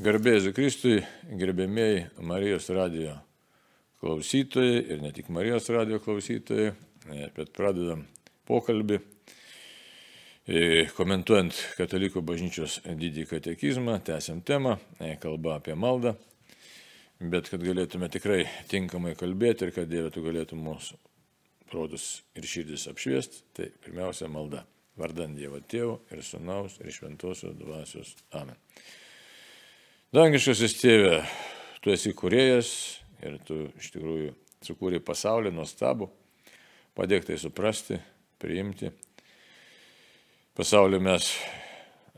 Garbėjai 0.00 0.54
Kristui, 0.56 1.02
gerbėmiai 1.36 2.06
Marijos 2.24 2.70
radio 2.72 3.18
klausytojai 4.00 4.78
ir 4.94 5.02
ne 5.04 5.10
tik 5.12 5.26
Marijos 5.28 5.66
radio 5.74 5.98
klausytojai, 6.00 6.70
bet 7.36 7.50
pradedam 7.52 8.06
pokalbį, 8.48 8.96
e, 10.48 10.62
komentuojant 10.96 11.58
Katalikų 11.76 12.22
bažnyčios 12.24 12.78
didį 12.86 13.26
katekizmą, 13.28 13.98
tęsiam 14.06 14.40
temą, 14.40 14.78
e, 15.00 15.18
kalba 15.20 15.58
apie 15.58 15.76
maldą, 15.76 16.14
bet 17.20 17.50
kad 17.52 17.60
galėtume 17.60 18.08
tikrai 18.08 18.46
tinkamai 18.72 19.12
kalbėti 19.20 19.68
ir 19.68 19.74
kad 19.76 19.90
Dieve 19.90 20.08
tu 20.14 20.24
galėtum 20.24 20.64
mūsų 20.64 20.96
protus 21.68 22.22
ir 22.32 22.48
širdis 22.48 22.88
apšviesti, 22.88 23.44
tai 23.52 23.68
pirmiausia 23.84 24.32
malda. 24.32 24.64
Vardant 24.96 25.36
Dievo 25.36 25.60
Tėvo 25.60 26.00
ir 26.10 26.24
Sūnaus 26.24 26.80
ir 26.80 26.88
Šventosios 26.88 27.52
Dvasios. 27.60 28.16
Amen. 28.32 28.56
Dangiškasis 30.10 30.72
tėve, 30.74 31.18
tu 31.78 31.92
esi 31.94 32.10
kuriejas 32.18 32.70
ir 33.22 33.36
tu 33.46 33.68
iš 33.78 33.92
tikrųjų 33.94 34.32
sukūrė 34.66 34.98
pasaulį 35.06 35.52
nuostabų, 35.54 36.08
padėk 36.98 37.28
tai 37.28 37.36
suprasti, 37.38 38.00
priimti. 38.42 38.90
Pasaulį 40.58 40.98
mes 41.06 41.28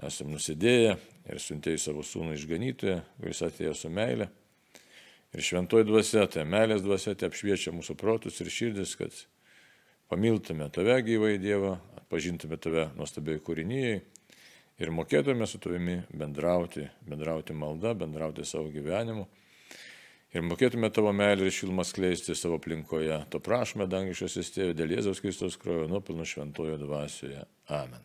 esame 0.09 0.33
nusidėję 0.39 0.95
ir 0.97 1.43
siuntėjai 1.45 1.83
savo 1.84 2.01
sūnų 2.01 2.39
išganytoje, 2.39 2.97
kuris 3.19 3.45
atėjo 3.45 3.77
su 3.77 3.93
meile. 3.93 4.31
Ir 5.37 5.45
šventoji 5.45 5.91
dvasia, 5.91 6.25
tai 6.33 6.47
meilės 6.48 6.81
dvasia, 6.81 7.12
tai 7.12 7.29
apšviečia 7.29 7.77
mūsų 7.77 7.98
protus 8.01 8.41
ir 8.41 8.48
širdis, 8.48 8.97
kad 8.97 9.12
pamiltume 10.09 10.73
tave 10.73 10.97
gyvai 11.05 11.37
Dievą, 11.45 11.77
atpažintume 12.01 12.56
tave 12.56 12.89
nuostabiai 12.97 13.45
kūrinyjei 13.45 14.01
ir 14.83 14.91
mokėtume 14.95 15.47
su 15.47 15.61
tavimi 15.63 16.01
bendrauti, 16.11 16.89
bendrauti 17.07 17.55
malda, 17.55 17.95
bendrauti 17.99 18.45
savo 18.49 18.71
gyvenimu. 18.75 19.27
Ir 20.33 20.45
mokėtume 20.49 20.89
tavo 20.95 21.13
meilę 21.13 21.45
ir 21.45 21.53
šilmą 21.53 21.84
skleisti 21.84 22.34
savo 22.39 22.56
aplinkoje. 22.56 23.19
To 23.31 23.41
prašome, 23.45 23.84
dangiškasis 23.91 24.55
tėvė, 24.55 24.77
dėl 24.79 24.95
Jėzaus 24.97 25.21
Kristus 25.21 25.59
krojo 25.61 25.84
nuopilno 25.91 26.25
šventojo 26.25 26.79
dvasioje. 26.81 27.45
Amen. 27.69 28.01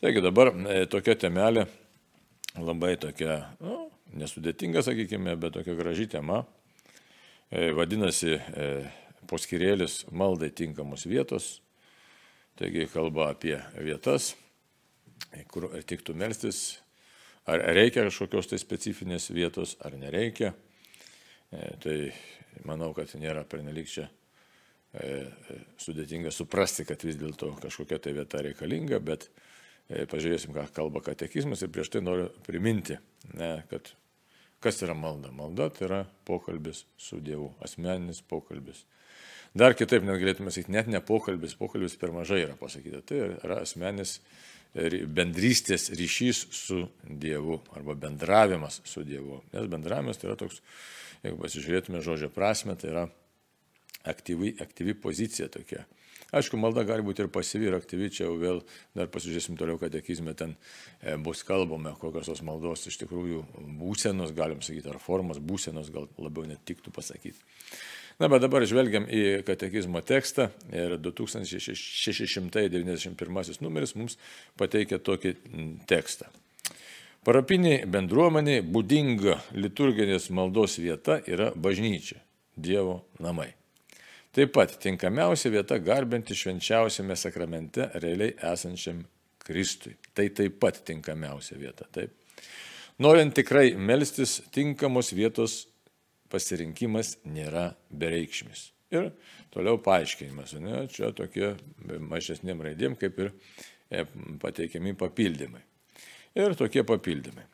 Taigi 0.00 0.22
dabar 0.24 0.50
e, 0.50 0.80
tokia 0.90 1.14
temelė, 1.20 1.66
labai 2.58 2.96
tokia, 2.98 3.36
nu, 3.62 3.84
nesudėtinga, 4.18 4.82
sakykime, 4.82 5.36
bet 5.38 5.54
tokia 5.60 5.76
graži 5.78 6.08
tema. 6.10 6.42
E, 7.52 7.70
vadinasi, 7.76 8.34
e, 8.34 8.68
poskirėlis 9.30 10.06
maldai 10.10 10.50
tinkamos 10.50 11.06
vietos. 11.06 11.60
Taigi 12.58 12.88
kalba 12.90 13.30
apie 13.30 13.60
vietas, 13.78 14.34
kur 15.52 15.68
tiktų 15.86 16.14
melstis, 16.18 16.80
ar 17.50 17.62
reikia 17.74 18.04
kažkokios 18.06 18.50
tai 18.50 18.60
specifinės 18.62 19.30
vietos, 19.34 19.76
ar 19.84 19.96
nereikia. 19.98 20.54
E, 21.50 21.70
tai 21.82 21.96
manau, 22.66 22.92
kad 22.94 23.10
nėra 23.18 23.42
pernelik 23.48 23.88
čia 23.90 24.06
e, 24.94 25.26
sudėtinga 25.80 26.32
suprasti, 26.34 26.86
kad 26.86 27.02
vis 27.06 27.18
dėlto 27.18 27.56
kažkokia 27.62 27.98
tai 28.02 28.14
vieta 28.18 28.42
reikalinga, 28.46 29.00
bet 29.02 29.26
e, 29.88 30.04
pažiūrėsim, 30.10 30.54
ką 30.54 30.68
kalba 30.76 31.02
katekizmas 31.06 31.64
ir 31.64 31.72
prieš 31.74 31.90
tai 31.96 32.04
noriu 32.04 32.28
priminti, 32.46 33.00
ne, 33.34 33.56
kad 33.72 33.92
kas 34.62 34.82
yra 34.84 34.94
malda. 34.94 35.32
Malda 35.34 35.70
tai 35.74 35.88
yra 35.88 36.00
pokalbis 36.28 36.84
su 37.00 37.18
Dievu, 37.24 37.50
asmeninis 37.64 38.22
pokalbis. 38.30 38.84
Dar 39.56 39.74
kitaip 39.74 40.04
net 40.06 40.20
galėtume 40.22 40.52
sakyti, 40.54 40.70
net 40.76 40.86
ne 40.86 41.00
pokalbis, 41.02 41.56
pokalbis 41.58 41.96
per 41.98 42.12
mažai 42.14 42.44
yra 42.44 42.54
pasakyta. 42.58 43.00
Tai 43.02 43.18
yra 43.40 43.58
asmenis 43.64 44.20
bendrystės 44.74 45.88
ryšys 45.98 46.44
su 46.54 46.84
Dievu 47.02 47.58
arba 47.74 47.96
bendravimas 47.98 48.80
su 48.86 49.02
Dievu. 49.06 49.42
Nes 49.54 49.70
bendravimas 49.70 50.20
tai 50.20 50.30
yra 50.30 50.36
toks, 50.38 50.60
jeigu 51.24 51.40
pasižiūrėtume 51.42 52.02
žodžio 52.04 52.30
prasme, 52.34 52.76
tai 52.78 52.92
yra 52.92 53.06
aktyvi, 54.08 54.54
aktyvi 54.62 54.94
pozicija 54.94 55.50
tokia. 55.52 55.84
Aišku, 56.30 56.54
malda 56.62 56.84
gali 56.86 57.02
būti 57.02 57.24
ir 57.24 57.28
pasyvi, 57.32 57.66
ir 57.66 57.74
aktyvi, 57.74 58.08
čia 58.14 58.28
jau 58.28 58.36
vėl 58.38 58.60
dar 58.94 59.08
pasižiūrėsim 59.10 59.56
toliau, 59.58 59.80
kad 59.82 59.94
ekizme 59.98 60.30
ten 60.38 60.52
e, 61.02 61.16
bus 61.18 61.42
kalbama, 61.46 61.96
kokios 61.98 62.30
tos 62.30 62.42
maldos 62.46 62.86
iš 62.86 63.00
tikrųjų 63.02 63.42
būsenos, 63.80 64.30
galim 64.36 64.62
sakyti, 64.62 64.92
ar 64.92 65.00
formos 65.02 65.42
būsenos, 65.42 65.90
gal 65.90 66.06
labiau 66.22 66.46
net 66.46 66.62
tiktų 66.70 66.94
pasakyti. 66.94 67.42
Na, 68.20 68.28
bet 68.28 68.42
dabar 68.44 68.60
žvelgiam 68.68 69.06
į 69.08 69.40
katekizmo 69.48 69.96
tekstą 70.04 70.50
ir 70.76 71.00
2691 71.00 73.64
numeris 73.64 73.96
mums 73.96 74.20
pateikia 74.60 75.00
tokį 75.00 75.32
tekstą. 75.88 76.28
Parapiniai 77.24 77.88
bendruomeniai 77.88 78.60
būdinga 78.64 79.40
liturginės 79.56 80.30
maldos 80.36 80.76
vieta 80.80 81.20
yra 81.28 81.52
bažnyčia, 81.56 82.16
Dievo 82.60 83.08
namai. 83.24 83.54
Taip 84.36 84.52
pat 84.52 84.76
tinkamiausia 84.84 85.48
vieta 85.56 85.80
garbinti 85.80 86.36
švenčiausiame 86.36 87.16
sakramente 87.16 87.88
realiai 88.04 88.36
esančiam 88.52 89.00
Kristui. 89.40 89.96
Tai 90.14 90.28
taip 90.36 90.60
pat 90.60 90.84
tinkamiausia 90.86 91.58
vieta. 91.58 91.84
Taip. 91.88 92.10
Norint 93.00 93.34
tikrai 93.34 93.74
melstis, 93.74 94.42
tinkamos 94.52 95.12
vietos 95.16 95.70
pasirinkimas 96.30 97.16
nėra 97.26 97.70
bereikšmis. 97.90 98.70
Ir 98.90 99.12
toliau 99.54 99.78
paaiškinimas, 99.82 100.56
ne, 100.58 100.82
čia 100.90 101.12
tokie 101.14 101.52
mažesniem 102.10 102.62
raidėm 102.66 102.96
kaip 102.98 103.20
ir 103.22 103.30
e, 103.30 104.02
pateikiami 104.42 104.96
papildymai. 104.98 105.62
Ir 106.38 106.56
tokie 106.58 106.82
papildymai. 106.86 107.46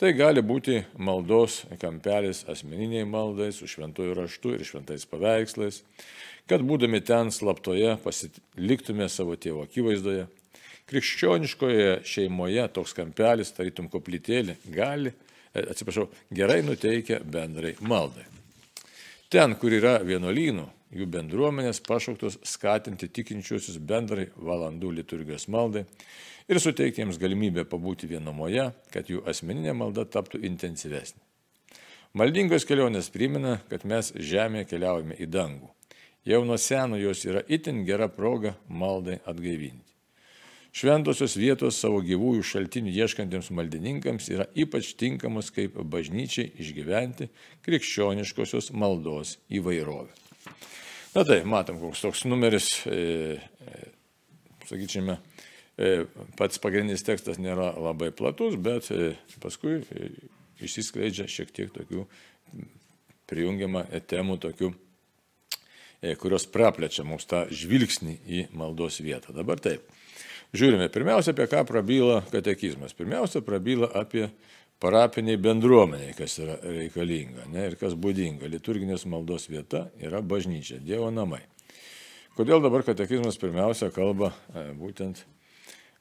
Tai 0.00 0.14
gali 0.16 0.40
būti 0.40 0.78
maldos 0.96 1.58
kampelis 1.80 2.46
asmeniniai 2.48 3.04
maldai 3.04 3.50
su 3.52 3.66
šventuoju 3.68 4.14
raštu 4.16 4.54
ir 4.56 4.64
šventais 4.64 5.04
paveikslais, 5.04 5.82
kad 6.48 6.64
būdami 6.64 7.02
ten 7.04 7.28
slaptoje 7.28 7.98
pasiliktume 8.00 9.10
savo 9.12 9.36
tėvo 9.36 9.66
akivaizdoje. 9.68 10.24
Krikščioniškoje 10.88 12.00
šeimoje 12.08 12.64
toks 12.72 12.96
kampelis, 12.96 13.52
tarytum 13.52 13.92
koplytėlė, 13.92 14.56
gali 14.72 15.12
atsiprašau, 15.54 16.08
gerai 16.34 16.60
nuteikia 16.62 17.20
bendrai 17.24 17.74
maldai. 17.80 18.26
Ten, 19.30 19.54
kur 19.58 19.74
yra 19.74 19.98
vienuolynų, 20.02 20.66
jų 20.90 21.06
bendruomenės 21.10 21.82
pašauktos 21.86 22.40
skatinti 22.46 23.08
tikinčiuosius 23.14 23.78
bendrai 23.78 24.28
valandų 24.34 24.90
liturgijos 24.98 25.46
maldai 25.50 25.84
ir 26.50 26.58
suteikti 26.58 27.04
jiems 27.04 27.18
galimybę 27.22 27.64
pabūti 27.70 28.08
vienumoje, 28.10 28.70
kad 28.90 29.10
jų 29.10 29.22
asmeninė 29.30 29.74
malda 29.78 30.06
taptų 30.06 30.42
intensyvesnė. 30.48 31.22
Maldingos 32.18 32.66
kelionės 32.66 33.06
primena, 33.14 33.60
kad 33.70 33.84
mes 33.86 34.10
žemėje 34.18 34.72
keliaujame 34.72 35.14
į 35.22 35.28
dangų. 35.30 35.68
Jau 36.26 36.42
nuo 36.44 36.58
seno 36.58 36.98
jos 36.98 37.22
yra 37.24 37.44
itin 37.46 37.84
gera 37.86 38.10
proga 38.10 38.56
maldai 38.66 39.20
atgaivinti. 39.22 39.89
Šventosios 40.70 41.34
vietos 41.34 41.80
savo 41.82 41.98
gyvųjų 42.06 42.44
šaltinių 42.46 42.92
ieškantiems 42.94 43.48
maldininkams 43.58 44.28
yra 44.30 44.46
ypač 44.54 44.92
tinkamos 44.98 45.50
kaip 45.54 45.74
bažnyčiai 45.90 46.52
išgyventi 46.62 47.26
krikščioniškosios 47.66 48.70
maldos 48.78 49.36
įvairovę. 49.50 50.14
Na 51.16 51.24
tai, 51.26 51.40
matom, 51.42 51.80
koks 51.82 52.04
toks 52.04 52.22
numeris, 52.30 52.68
e, 52.86 53.40
e, 53.42 53.80
sakyčiame, 54.70 55.16
e, 55.74 56.04
pats 56.38 56.62
pagrindinis 56.62 57.02
tekstas 57.02 57.40
nėra 57.42 57.72
labai 57.74 58.12
platus, 58.14 58.54
bet 58.54 58.92
e, 58.94 59.16
paskui 59.42 59.80
e, 59.82 60.12
išsiskleidžia 60.62 61.26
šiek 61.26 61.50
tiek 61.56 61.72
tokių 61.74 62.04
prijungiama 63.30 63.88
temų 64.06 64.38
tokių 64.46 64.70
e, 64.70 66.14
kurios 66.14 66.46
praplečia 66.46 67.02
mums 67.06 67.26
tą 67.26 67.48
žvilgsnį 67.50 68.16
į 68.22 68.44
maldos 68.54 69.02
vietą. 69.02 69.34
Dabar 69.34 69.58
taip. 69.58 69.90
Žiūrime, 70.50 70.88
pirmiausia, 70.90 71.30
apie 71.30 71.46
ką 71.46 71.62
prabyla 71.68 72.24
katekizmas. 72.32 72.94
Pirmiausia, 72.98 73.38
prabyla 73.46 73.86
apie 74.00 74.24
parapiniai 74.82 75.38
bendruomeniai, 75.38 76.14
kas 76.18 76.38
yra 76.42 76.56
reikalinga 76.64 77.44
ne, 77.52 77.68
ir 77.70 77.76
kas 77.78 77.94
būdinga. 77.94 78.48
Liturginės 78.50 79.04
maldos 79.06 79.46
vieta 79.50 79.84
yra 80.02 80.18
bažnyčia, 80.26 80.80
Dievo 80.82 81.12
namai. 81.14 81.44
Kodėl 82.34 82.62
dabar 82.64 82.82
katekizmas 82.86 83.38
pirmiausia 83.38 83.92
kalba 83.94 84.32
e, 84.50 84.64
būtent 84.74 85.20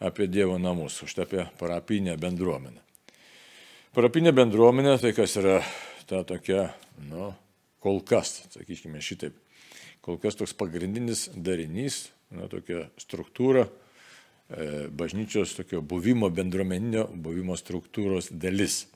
apie 0.02 0.26
Dievo 0.32 0.56
namus, 0.58 0.98
už 1.04 1.14
apie 1.26 1.44
parapinę 1.60 2.16
bendruomenę. 2.18 2.82
Parapinė 3.94 4.32
bendruomenė, 4.34 4.96
tai 5.02 5.12
kas 5.18 5.36
yra 5.42 5.60
ta 6.10 6.24
tokia, 6.26 6.72
nu, 7.10 7.34
kol 7.84 8.02
kas, 8.08 8.48
sakykime 8.56 9.04
šitaip, 9.04 9.38
kol 10.06 10.18
kas 10.22 10.40
toks 10.40 10.56
pagrindinis 10.58 11.28
darinys, 11.36 12.08
na, 12.34 12.48
tokia 12.50 12.88
struktūra, 13.02 13.68
bažnyčios 14.92 15.54
tokio 15.58 15.82
buvimo, 15.82 16.30
bendruomeninio 16.34 17.06
buvimo 17.14 17.58
struktūros 17.60 18.32
dalis. 18.32 18.88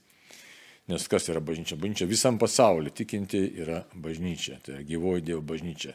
Nes 0.90 1.06
kas 1.08 1.30
yra 1.32 1.40
bažnyčia? 1.40 1.78
Bažnyčia 1.80 2.08
visam 2.10 2.40
pasauliu 2.42 2.92
tikinti 2.92 3.40
yra 3.62 3.84
bažnyčia, 3.94 4.58
tai 4.66 4.80
yra 4.80 4.88
gyvoji 4.88 5.24
Dievo 5.30 5.44
bažnyčia. 5.54 5.94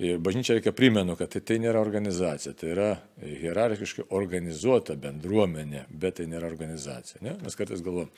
Ir 0.00 0.20
bažnyčia 0.20 0.56
reikia 0.56 0.72
primenu, 0.72 1.12
kad 1.16 1.28
tai, 1.32 1.42
tai 1.44 1.58
nėra 1.60 1.80
organizacija, 1.80 2.54
tai 2.56 2.70
yra 2.72 2.88
hierarchiškai 3.20 4.06
organizuota 4.16 4.96
bendruomenė, 4.96 5.82
bet 5.92 6.16
tai 6.20 6.28
nėra 6.28 6.48
organizacija. 6.48 7.20
Ne? 7.24 7.34
Mes 7.44 7.56
kartais 7.56 7.82
galvom, 7.84 8.08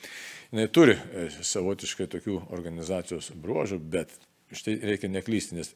jinai 0.51 0.69
turi 0.71 0.95
e, 0.95 1.25
savotiškai 1.43 2.07
tokių 2.13 2.37
organizacijos 2.55 3.33
bruožų, 3.35 3.81
bet 3.95 4.15
štai 4.55 4.77
reikia 4.93 5.11
neklysti, 5.11 5.59
nes 5.59 5.73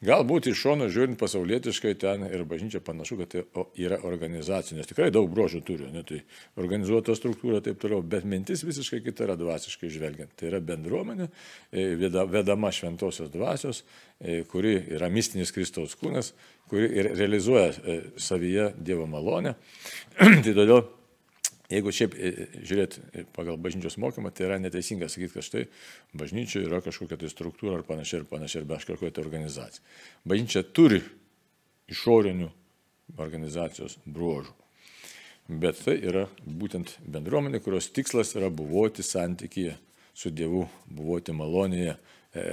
Galbūt 0.00 0.46
iš 0.48 0.62
šono 0.62 0.86
žiūrint 0.88 1.18
pasaulietiškai 1.20 1.90
ten 2.00 2.22
ir 2.24 2.46
bažnyčia 2.48 2.80
panašu, 2.80 3.18
kad 3.18 3.34
tai 3.34 3.64
yra 3.84 3.98
organizacija, 4.08 4.78
nes 4.78 4.88
tikrai 4.88 5.10
daug 5.12 5.26
brožių 5.28 5.60
turi, 5.66 5.90
ne, 5.92 6.00
tai 6.08 6.22
organizuota 6.60 7.12
struktūra 7.18 7.58
ir 7.58 7.66
taip 7.66 7.82
toliau, 7.82 8.00
bet 8.00 8.24
mintis 8.24 8.64
visiškai 8.64 9.02
kita 9.04 9.26
yra 9.26 9.36
dvasiškai 9.36 9.90
žvelgiant. 9.92 10.32
Tai 10.40 10.48
yra 10.48 10.62
bendruomenė, 10.64 11.26
e, 11.68 11.84
vedama 12.00 12.72
šventosios 12.72 13.28
dvasios, 13.34 13.82
e, 14.16 14.40
kuri 14.48 14.78
yra 14.96 15.12
mistinis 15.12 15.52
Kristaus 15.52 15.98
kūnas, 16.00 16.32
kuri 16.72 16.88
ir 16.96 17.10
realizuoja 17.18 17.68
e, 17.68 17.98
savyje 18.16 18.70
Dievo 18.80 19.04
malonę. 19.04 19.52
tai 20.16 20.54
todėl 20.56 20.86
Jeigu 21.70 21.92
šiaip 21.94 22.14
e, 22.18 22.30
žiūrėt 22.66 22.96
e, 22.98 23.24
pagal 23.34 23.58
bažnyčios 23.62 23.94
mokymą, 24.02 24.32
tai 24.34 24.48
yra 24.48 24.58
neteisinga 24.58 25.06
sakyti, 25.10 25.36
kad 25.36 25.46
štai 25.46 25.64
bažnyčia 26.18 26.64
yra 26.64 26.80
kažkokia 26.82 27.20
tai 27.20 27.30
struktūra 27.30 27.78
ar 27.78 27.84
panašiai 27.86 28.22
ir 28.22 28.26
panašiai, 28.30 28.64
arba 28.64 28.80
kažkokia 28.80 29.14
tai 29.14 29.22
organizacija. 29.22 29.84
Bažnyčia 30.26 30.64
turi 30.66 30.98
išorinių 31.90 32.50
organizacijos 33.22 34.00
bruožų. 34.02 34.56
Bet 35.62 35.78
tai 35.84 35.96
yra 36.06 36.26
būtent 36.42 36.96
bendruomenė, 37.10 37.62
kurios 37.62 37.90
tikslas 37.94 38.34
yra 38.38 38.50
buvoti 38.54 39.06
santykėje 39.06 39.78
su 40.14 40.30
Dievu, 40.34 40.66
buvoti 40.90 41.34
malonėje, 41.34 41.96
e, 42.34 42.46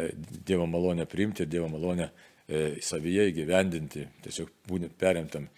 Dievo 0.46 0.70
malonę 0.70 1.10
priimti 1.10 1.46
ir 1.46 1.54
Dievo 1.58 1.70
malonę 1.74 2.12
savyje 2.48 3.26
įgyvendinti, 3.28 4.06
tiesiog 4.24 4.54
būtent 4.70 4.94
perimtam 4.96 5.50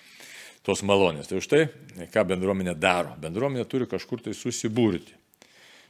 tos 0.65 0.83
malonės. 0.85 1.29
Tai 1.29 1.39
už 1.39 1.47
tai, 1.51 1.63
ką 2.13 2.25
bendruomenė 2.33 2.75
daro. 2.79 3.15
Bendruomenė 3.21 3.65
turi 3.69 3.87
kažkur 3.89 4.23
tai 4.25 4.35
susibūrti. 4.37 5.15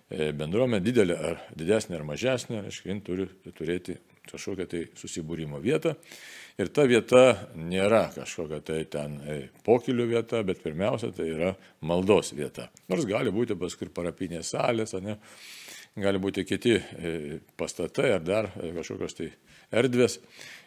E, 0.10 0.32
bendruomenė 0.34 0.82
didelė 0.86 1.18
ar 1.32 1.42
didesnė 1.58 2.00
ar 2.00 2.06
mažesnė, 2.08 2.64
reiškia, 2.66 2.90
jin 2.90 3.02
turi 3.06 3.28
turėti 3.54 3.98
kažkokią 4.30 4.68
tai 4.70 4.84
susibūrimo 4.98 5.60
vietą. 5.62 5.96
Ir 6.60 6.70
ta 6.76 6.84
vieta 6.90 7.22
nėra 7.56 8.10
kažkokia 8.16 8.60
tai 8.66 8.82
ten 8.92 9.20
e, 9.24 9.38
pokilių 9.66 10.10
vieta, 10.10 10.42
bet 10.44 10.64
pirmiausia 10.64 11.12
tai 11.16 11.30
yra 11.32 11.54
maldos 11.86 12.34
vieta. 12.36 12.68
Nors 12.92 13.08
gali 13.10 13.32
būti 13.34 13.58
paskui 13.60 13.88
parapinės 13.94 14.52
salės, 14.56 14.98
ne, 15.00 15.16
gali 16.00 16.22
būti 16.22 16.44
kiti 16.48 16.76
e, 16.76 17.40
pastatai 17.58 18.12
ar 18.18 18.26
dar 18.26 18.52
kažkokios 18.58 19.18
tai 19.22 19.30
erdvės. 19.72 20.20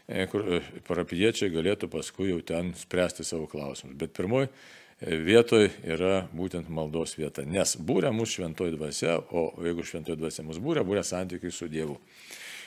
E, 0.08 0.26
kur 0.26 0.43
e, 0.43 0.60
parapiečiai 0.88 1.52
galėtų 1.52 1.87
paskui 1.93 2.32
jau 2.32 2.40
ten 2.46 2.72
spręsti 2.78 3.25
savo 3.26 3.46
klausimus. 3.50 3.94
Bet 3.99 4.14
pirmoji 4.16 4.49
e, 4.49 5.14
vietoje 5.22 5.70
yra 5.87 6.25
būtent 6.34 6.70
maldos 6.75 7.14
vieta, 7.19 7.44
nes 7.46 7.76
būrė 7.78 8.10
mūsų 8.14 8.40
šventoji 8.40 8.75
dvasia, 8.75 9.20
o 9.31 9.52
jeigu 9.62 9.87
šventoji 9.87 10.19
dvasia 10.19 10.46
mūsų 10.49 10.64
būrė, 10.64 10.84
būrė 10.88 11.04
santykiai 11.06 11.54
su 11.54 11.70
Dievu. 11.70 12.00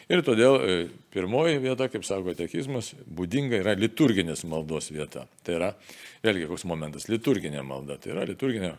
Ir 0.05 0.21
todėl 0.21 0.59
pirmoji 1.09 1.57
vieta, 1.63 1.87
kaip 1.89 2.03
sako 2.05 2.35
tekizmas, 2.37 2.91
būdinga 3.09 3.57
yra 3.63 3.73
liturginės 3.73 4.43
maldos 4.45 4.91
vieta. 4.93 5.23
Tai 5.41 5.55
yra, 5.57 5.69
vėlgi, 6.21 6.45
koks 6.51 6.67
momentas, 6.69 7.07
liturginė 7.09 7.63
malda. 7.65 7.97
Tai 7.97 8.11
yra 8.13 8.27
liturginė 8.29 8.75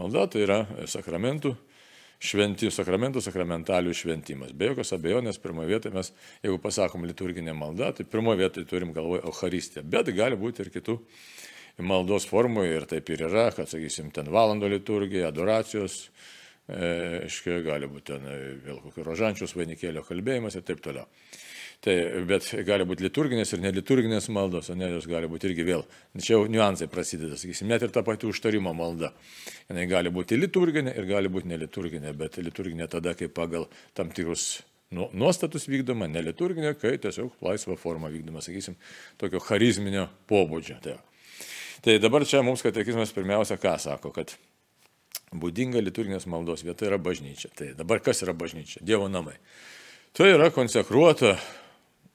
malda, 0.00 0.24
tai 0.32 0.46
yra 0.46 0.62
sakramentų 0.88 1.52
šventi, 2.18 2.70
sakramentų 2.74 3.22
sakramentalių 3.22 3.94
šventimas. 3.94 4.54
Be 4.58 4.72
jokios 4.72 4.90
abejonės, 4.96 5.38
pirmoje 5.42 5.70
vietoje 5.70 5.94
mes, 5.94 6.10
jeigu 6.42 6.58
pasakom 6.62 7.06
liturginė 7.06 7.54
malda, 7.56 7.92
tai 7.94 8.06
pirmoje 8.08 8.42
vietoje 8.42 8.68
turim 8.70 8.94
galvoje 8.96 9.22
Euharistiją, 9.28 9.84
bet 9.86 10.10
gali 10.16 10.38
būti 10.38 10.64
ir 10.64 10.72
kitų 10.74 10.98
maldos 11.86 12.26
formų 12.26 12.64
ir 12.66 12.88
taip 12.90 13.10
ir 13.14 13.28
yra, 13.28 13.48
kad, 13.54 13.70
sakysim, 13.70 14.10
ten 14.14 14.30
valandų 14.34 14.72
liturgija, 14.72 15.30
adoracijos, 15.30 16.08
e, 16.66 17.22
aiškiai, 17.28 17.62
gali 17.66 17.90
būti 17.90 18.10
ten 18.10 18.26
e, 18.26 18.38
vėl 18.66 18.82
kokio 18.82 19.06
rožančius 19.06 19.54
vainikėlio 19.54 20.02
kalbėjimas 20.06 20.58
ir 20.58 20.66
taip 20.66 20.82
toliau. 20.82 21.06
Tai, 21.78 21.94
bet 22.26 22.48
gali 22.66 22.82
būti 22.88 23.04
liturginės 23.04 23.52
ir 23.54 23.60
neliturginės 23.62 24.26
maldos, 24.34 24.66
o 24.72 24.74
ne 24.74 24.88
jos 24.90 25.04
gali 25.06 25.28
būti 25.30 25.46
irgi 25.46 25.66
vėl. 25.66 25.84
Čia 26.18 26.32
jau 26.32 26.40
niuansai 26.50 26.88
prasideda, 26.90 27.36
sakysim, 27.38 27.68
net 27.70 27.84
ir 27.86 27.92
ta 27.94 28.02
pati 28.02 28.26
užtarimo 28.26 28.72
malda. 28.74 29.12
Jis 29.70 29.86
gali 29.90 30.10
būti 30.10 30.40
liturginė 30.40 30.96
ir 30.98 31.06
gali 31.06 31.30
būti 31.30 31.52
neliturginė, 31.52 32.10
bet 32.18 32.40
liturginė 32.42 32.88
tada, 32.90 33.12
kai 33.14 33.28
pagal 33.30 33.68
tam 33.94 34.10
tikrus 34.10 34.64
nu, 34.90 35.06
nuostatus 35.14 35.68
vykdoma, 35.70 36.08
neliturginė, 36.10 36.72
kai 36.80 36.96
tiesiog 36.98 37.38
laisva 37.46 37.76
forma 37.78 38.10
vykdoma, 38.10 38.42
sakysim, 38.42 38.74
tokio 39.20 39.38
charizminio 39.46 40.08
pobūdžio. 40.26 40.80
Tai, 40.82 40.96
tai 41.86 41.98
dabar 42.02 42.26
čia 42.26 42.42
mums 42.42 42.66
katekizmas 42.66 43.14
pirmiausia 43.14 43.54
ką 43.62 43.76
sako, 43.86 44.10
kad 44.18 44.34
būdinga 45.30 45.78
liturginės 45.84 46.26
maldos 46.26 46.66
vieta 46.66 46.90
yra 46.90 46.98
bažnyčia. 46.98 47.54
Tai 47.54 47.70
dabar 47.78 48.02
kas 48.02 48.26
yra 48.26 48.34
bažnyčia? 48.34 48.82
Dievo 48.82 49.06
namai. 49.12 49.36
Tai 50.16 50.26
yra 50.32 50.50
konsekruota 50.50 51.36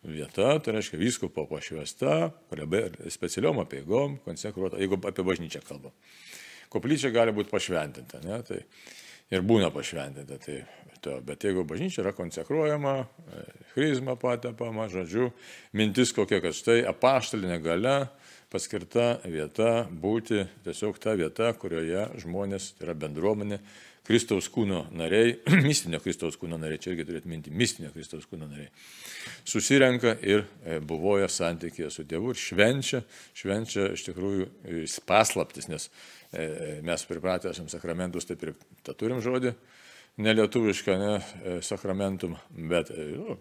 vieta, 0.04 0.58
tai 0.60 0.76
reiškia 0.78 1.00
vyskupo 1.00 1.46
pašvesta, 1.50 2.32
specialiom 3.14 3.64
apieigom, 3.64 4.20
konsekruota, 4.26 4.80
jeigu 4.82 5.00
apie 5.00 5.26
bažnyčią 5.26 5.64
kalbam. 5.68 5.94
Koplyčia 6.74 7.14
gali 7.14 7.34
būti 7.36 7.54
pašventinta, 7.54 8.20
ne, 8.26 8.40
tai 8.48 8.64
ir 9.34 9.46
būna 9.46 9.70
pašventinta. 9.74 10.40
Tai, 10.42 10.58
to, 11.04 11.18
bet 11.26 11.44
jeigu 11.44 11.66
bažnyčia 11.68 12.02
yra 12.04 12.14
konsekruojama, 12.16 12.96
chrizma 13.74 14.16
patepama, 14.20 14.88
žodžiu, 14.92 15.32
mintis 15.76 16.14
kokia, 16.16 16.40
kad 16.44 16.56
štai 16.56 16.82
apaštalinė 16.90 17.60
gale 17.64 17.98
paskirta 18.54 19.18
vieta 19.26 19.88
būti 19.90 20.44
tiesiog 20.66 21.00
ta 21.02 21.16
vieta, 21.18 21.50
kurioje 21.58 22.06
žmonės, 22.22 22.74
tai 22.78 22.88
yra 22.88 22.96
bendruomenė, 23.06 23.60
Kristaus 24.04 24.50
kūno 24.52 24.82
nariai, 24.92 25.38
mistinio 25.68 26.02
Kristaus 26.04 26.36
kūno 26.40 26.58
nariai, 26.60 26.82
čia 26.84 26.92
irgi 26.92 27.06
turėtų 27.08 27.30
minti, 27.32 27.54
mistinio 27.56 27.92
Kristaus 27.94 28.26
kūno 28.28 28.50
nariai, 28.50 28.68
susirenka 29.48 30.18
ir 30.20 30.44
e, 30.44 30.80
buvoja 30.84 31.30
santykėje 31.32 31.92
su 31.94 32.04
Dievu 32.08 32.34
ir 32.34 32.42
švenčia, 32.42 33.04
švenčia 33.40 33.88
iš 33.96 34.04
tikrųjų 34.10 34.50
e, 34.50 34.82
paslaptis, 35.08 35.70
nes 35.72 35.88
e, 36.36 36.82
mes 36.84 37.08
pripratę 37.08 37.54
esam 37.54 37.70
sakramentus, 37.72 38.28
taip 38.28 38.44
ir 38.44 38.52
tą 38.84 38.98
turim 39.00 39.24
žodį, 39.24 39.56
nelietuvišką, 40.24 40.98
ne, 41.00 41.14
sakramentum, 41.66 42.36
bet, 42.70 42.92
nu, 42.92 43.40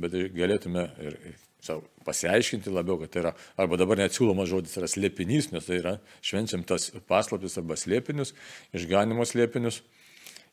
bet 0.00 0.16
galėtume 0.34 0.88
ir 1.04 1.20
savo 1.62 1.84
pasiaiškinti 2.06 2.72
labiau, 2.72 2.96
kad 3.02 3.12
tai 3.12 3.22
yra, 3.26 3.34
arba 3.60 3.76
dabar 3.78 4.00
net 4.00 4.16
siūlomas 4.16 4.48
žodis 4.50 4.76
yra 4.80 4.88
slėpinys, 4.90 5.50
nes 5.52 5.68
tai 5.68 5.82
yra 5.82 5.94
švenčiam 6.24 6.64
tas 6.66 6.88
paslaptis 7.10 7.58
arba 7.60 7.76
slėpinius, 7.78 8.32
išganimo 8.78 9.26
slėpinius. 9.28 9.82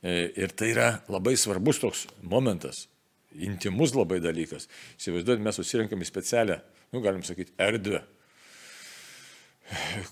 E, 0.05 0.15
ir 0.37 0.53
tai 0.53 0.71
yra 0.75 0.89
labai 1.09 1.33
svarbus 1.39 1.81
toks 1.81 2.05
momentas, 2.21 2.85
intimus 3.33 3.95
labai 3.97 4.19
dalykas. 4.23 4.69
Įsivaizduojat, 4.99 5.41
mes 5.43 5.57
susirinkam 5.57 6.05
į 6.05 6.09
specialią, 6.09 6.59
nu, 6.93 7.01
galim 7.03 7.23
sakyti, 7.25 7.55
erdvę, 7.57 8.03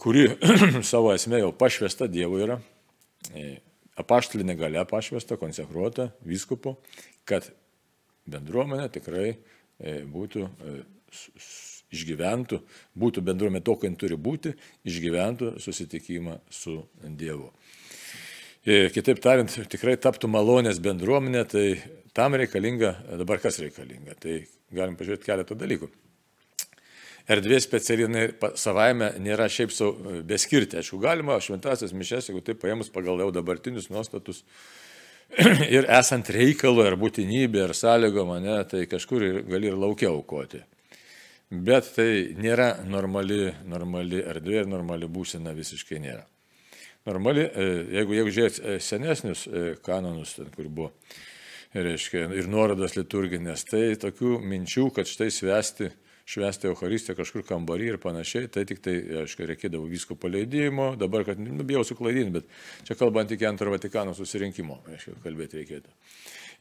kuri 0.01 0.31
savo 0.91 1.13
esmė 1.13 1.43
jau 1.43 1.53
pašvesta 1.55 2.09
Dievo 2.09 2.41
yra, 2.41 2.57
e, 3.37 3.59
apaštalinė 4.01 4.57
gale 4.57 4.85
pašvesta, 4.89 5.37
konsekruota 5.37 6.09
vyskupo, 6.25 6.79
kad 7.29 7.51
bendruomenė 8.25 8.89
tikrai 8.95 9.35
E, 9.81 10.01
būtų 10.07 10.45
išgyventų, 11.93 12.59
būtų 12.97 13.23
bendruomenė 13.25 13.63
to, 13.65 13.75
kai 13.81 13.91
turi 13.99 14.17
būti, 14.17 14.53
išgyventų 14.89 15.55
susitikimą 15.61 16.39
su 16.49 16.79
Dievu. 17.03 17.51
Ir 18.63 18.87
e, 18.87 18.91
kitaip 18.95 19.19
tariant, 19.19 19.51
tikrai 19.67 19.97
taptų 19.99 20.29
malonės 20.31 20.79
bendruomenė, 20.83 21.43
tai 21.51 21.65
tam 22.15 22.37
reikalinga, 22.39 22.93
dabar 23.19 23.41
kas 23.43 23.59
reikalinga, 23.59 24.15
tai 24.23 24.45
galim 24.71 24.95
pažiūrėti 24.95 25.27
keletą 25.27 25.57
dalykų. 25.59 25.89
Erdvė 27.33 27.59
specialiai 27.63 28.29
savaime 28.59 29.13
nėra 29.23 29.49
šiaip 29.51 29.71
savo 29.71 30.21
beskirti. 30.27 30.79
Aišku, 30.79 30.99
galima 31.03 31.37
šventasias 31.43 31.91
mišes, 31.95 32.29
jeigu 32.29 32.43
taip 32.43 32.59
paėmus 32.63 32.91
pagal 32.91 33.19
jau 33.23 33.29
dabartinius 33.35 33.89
nuostatus, 33.91 34.43
ir 35.75 35.87
esant 35.87 36.31
reikalo 36.31 36.83
ar 36.87 36.95
būtinybė 36.99 37.65
ar 37.67 37.75
sąlygo 37.75 38.27
mane, 38.27 38.57
tai 38.71 38.85
kažkur 38.91 39.43
gali 39.47 39.71
ir 39.71 39.79
laukia 39.79 40.11
aukoti. 40.11 40.63
Bet 41.51 41.91
tai 41.95 42.11
nėra 42.39 42.77
normali, 42.87 43.49
normali 43.67 44.23
erdvė 44.23 44.63
ir 44.63 44.71
normali 44.71 45.11
būsena 45.11 45.51
visiškai 45.55 45.99
nėra. 46.03 46.23
Normali, 47.03 47.43
e, 47.43 47.63
jeigu, 47.97 48.15
jeigu 48.15 48.31
žiūrėt 48.31 48.59
e, 48.63 48.77
senesnius 48.79 49.43
e, 49.47 49.63
kanonus, 49.83 50.37
ten, 50.37 50.47
kur 50.53 50.69
buvo, 50.71 50.93
reiškia, 51.75 52.29
ir 52.37 52.47
nuorodas 52.47 52.95
liturginės, 52.95 53.65
tai 53.67 53.89
tokių 53.99 54.37
minčių, 54.39 54.87
kad 54.95 55.09
štai 55.09 55.27
svesti 55.33 55.89
švęsti 56.23 56.69
Euharistiją 56.69 57.17
kažkur 57.17 57.43
kambarį 57.43 57.89
ir 57.91 57.97
panašiai, 57.99 58.47
tai 58.47 58.63
tik 58.69 58.79
tai, 58.85 58.93
aišku, 59.25 59.43
reikėdavo 59.49 59.89
visko 59.91 60.15
paleidimo, 60.15 60.93
dabar, 60.99 61.25
kad, 61.27 61.41
nu, 61.43 61.65
bijau 61.67 61.83
suklaidinti, 61.83 62.39
bet 62.39 62.87
čia 62.87 62.95
kalbant 62.95 63.35
iki 63.35 63.47
antro 63.49 63.73
Vatikano 63.73 64.15
susirinkimo, 64.15 64.79
aišku, 64.93 65.17
kalbėti 65.25 65.59
reikėtų. 65.59 65.91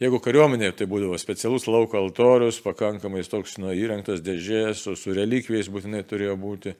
Jeigu 0.02 0.18
kariuomenė, 0.18 0.73
tai 0.75 0.88
būdavo 0.90 1.14
specialus 1.21 1.68
lauko 1.71 2.00
altorius, 2.00 2.56
pakankamai 2.64 3.21
toks 3.28 3.52
nu, 3.62 3.68
įrengtas 3.71 4.23
dėžės, 4.25 4.80
su, 4.82 4.97
su 4.99 5.12
relikvijais 5.14 5.68
būtinai 5.71 6.00
turėjo 6.11 6.32
būti. 6.42 6.73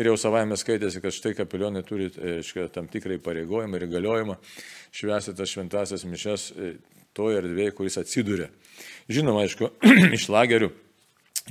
Ir 0.00 0.08
jau 0.08 0.14
savaime 0.16 0.56
skaitėsi, 0.56 1.02
kad 1.04 1.12
štai 1.12 1.34
kapelionai 1.36 1.82
turi 1.84 2.08
aiškia, 2.08 2.70
tam 2.72 2.88
tikrai 2.88 3.18
pareigojimą 3.20 3.76
ir 3.76 3.84
įgaliojimą 3.84 4.38
švęsti 4.96 5.36
tas 5.36 5.52
šventasias 5.52 6.06
mišes 6.08 6.46
e, 6.54 6.70
toje 7.12 7.42
erdvėje, 7.42 7.74
kuris 7.76 8.00
atsidūrė. 8.00 8.48
Žinoma, 9.12 9.44
aišku, 9.44 9.68
iš 10.16 10.30
lagerių, 10.32 10.70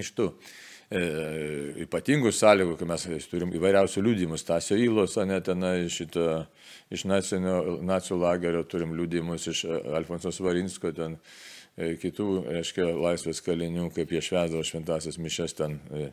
iš 0.02 0.10
tų 0.18 0.32
e, 0.32 0.58
ypatingų 0.90 2.32
sąlygų, 2.34 2.74
kai 2.80 2.88
mes 2.90 3.28
turim 3.30 3.52
įvairiausių 3.54 4.02
liūdimus, 4.08 4.46
Tasio 4.48 4.78
Įlos, 4.80 5.20
net 5.30 5.46
tenai 5.46 5.86
šitą, 5.86 6.48
iš 6.90 7.06
nacinio, 7.06 7.78
nacijų 7.86 8.18
lagerio 8.24 8.64
turim 8.66 8.96
liūdimus 8.98 9.46
iš 9.52 9.64
e, 9.68 9.80
Alfonso 10.00 10.34
Svarinsko, 10.34 10.92
ten 10.98 11.20
e, 11.78 11.94
kitų, 12.02 12.30
reiškia, 12.56 12.88
laisvės 13.06 13.44
kalinių, 13.46 13.92
kaip 13.94 14.16
jie 14.16 14.24
švesdavo 14.32 14.66
šventasias 14.66 15.22
mišes 15.22 15.54
ten 15.60 15.78
e, 15.94 16.10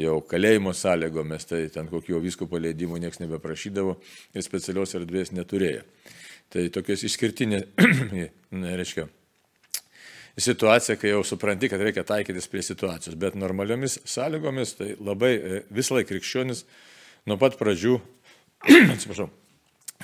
jau 0.00 0.22
kalėjimo 0.24 0.72
sąlygomis, 0.72 1.44
tai 1.52 1.66
ten 1.74 1.92
kokių 1.92 2.22
visko 2.24 2.48
paleidimų 2.48 3.02
niekas 3.04 3.20
nebeprašydavo 3.20 3.98
ir 4.32 4.46
specialios 4.46 4.96
erdvės 4.96 5.36
neturėjo. 5.36 5.84
Tai 6.48 6.64
tokios 6.72 7.04
išskirtinės, 7.04 7.68
reiškia, 8.80 9.10
situacija, 10.38 10.96
kai 10.98 11.12
jau 11.12 11.22
supranti, 11.26 11.70
kad 11.70 11.82
reikia 11.82 12.04
taikytis 12.06 12.48
prie 12.50 12.62
situacijos, 12.62 13.16
bet 13.18 13.36
normaliomis 13.38 13.98
sąlygomis 14.08 14.76
tai 14.78 14.92
labai 15.02 15.32
e, 15.34 15.60
visą 15.74 15.98
laiką 15.98 16.12
krikščionis 16.12 16.64
nuo 17.28 17.38
pat 17.40 17.58
pradžių, 17.58 17.96
atsiprašau, 18.94 19.28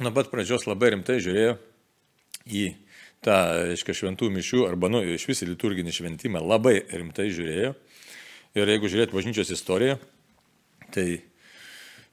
nuo 0.02 0.14
pat 0.16 0.30
pradžios 0.32 0.66
labai 0.66 0.94
rimtai 0.94 1.20
žiūrėjo 1.22 1.54
į 2.44 2.64
tą, 3.24 3.36
aiškiai, 3.74 3.98
šventų 4.00 4.30
mišių 4.34 4.64
arba, 4.68 4.90
nu, 4.92 5.02
iš 5.14 5.28
visį 5.30 5.52
liturginį 5.52 5.94
šventimą 5.94 6.42
labai 6.44 6.80
rimtai 6.90 7.30
žiūrėjo. 7.34 7.74
Ir 8.54 8.70
jeigu 8.70 8.90
žiūrėt 8.90 9.14
bažnyčios 9.14 9.50
istoriją, 9.54 9.96
tai 10.94 11.06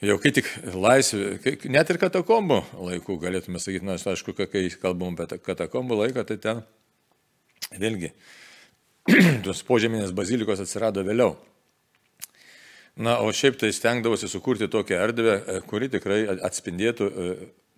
jau 0.02 0.18
kai 0.22 0.32
tik 0.34 0.48
laisvė, 0.74 1.36
net 1.70 1.92
ir 1.94 2.00
katakombų 2.02 2.62
laikų 2.90 3.18
galėtume 3.22 3.62
sakyti, 3.62 3.86
nors 3.86 4.08
aišku, 4.10 4.34
kai 4.38 4.66
kalbam 4.82 5.18
apie 5.20 5.38
katakombų 5.38 6.00
laiką, 6.06 6.26
tai 6.26 6.40
ten 6.42 6.64
Vėlgi, 7.80 8.12
tos 9.46 9.64
požeminės 9.64 10.12
bazilikos 10.16 10.60
atsirado 10.64 11.06
vėliau. 11.08 11.38
Na, 13.00 13.22
o 13.24 13.32
šiaip 13.32 13.56
tai 13.56 13.72
stengdavosi 13.72 14.28
sukurti 14.28 14.68
tokią 14.68 14.98
erdvę, 15.08 15.36
e, 15.40 15.60
kuri 15.64 15.88
tikrai 15.94 16.26
atspindėtų 16.44 17.08
e, 17.08 17.30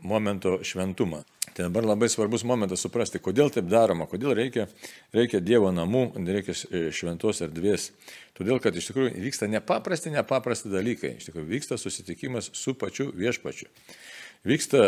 momento 0.03 0.57
šventumą. 0.65 1.21
Tai 1.53 1.67
dabar 1.67 1.85
labai 1.85 2.09
svarbus 2.09 2.41
momentas 2.50 2.81
suprasti, 2.81 3.21
kodėl 3.21 3.51
taip 3.53 3.67
daroma, 3.69 4.07
kodėl 4.09 4.33
reikia, 4.35 4.65
reikia 5.13 5.39
Dievo 5.39 5.69
namų, 5.71 6.07
reikia 6.25 6.55
e, 6.57 6.88
šventos 6.95 7.43
erdvės. 7.45 7.91
Todėl, 8.33 8.57
kad 8.63 8.73
iš 8.73 8.89
tikrųjų 8.89 9.13
vyksta 9.21 9.47
nepaprasti, 9.51 10.12
nepaprasti 10.15 10.73
dalykai. 10.73 11.19
Iš 11.21 11.29
tikrųjų 11.29 11.51
vyksta 11.53 11.77
susitikimas 11.77 12.50
su 12.57 12.73
pačiu 12.73 13.12
viešpačiu. 13.13 13.69
Vyksta 14.50 14.81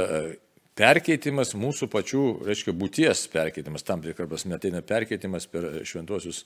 perkeitimas 0.75 1.53
mūsų 1.55 1.87
pačių, 1.91 2.23
reiškia, 2.47 2.73
būties 2.75 3.25
perkeitimas, 3.31 3.85
tam 3.87 4.03
tikrą 4.03 4.27
prasme 4.31 4.57
ateina 4.57 4.81
perkeitimas 4.85 5.47
per 5.51 5.69
šventosius, 5.87 6.43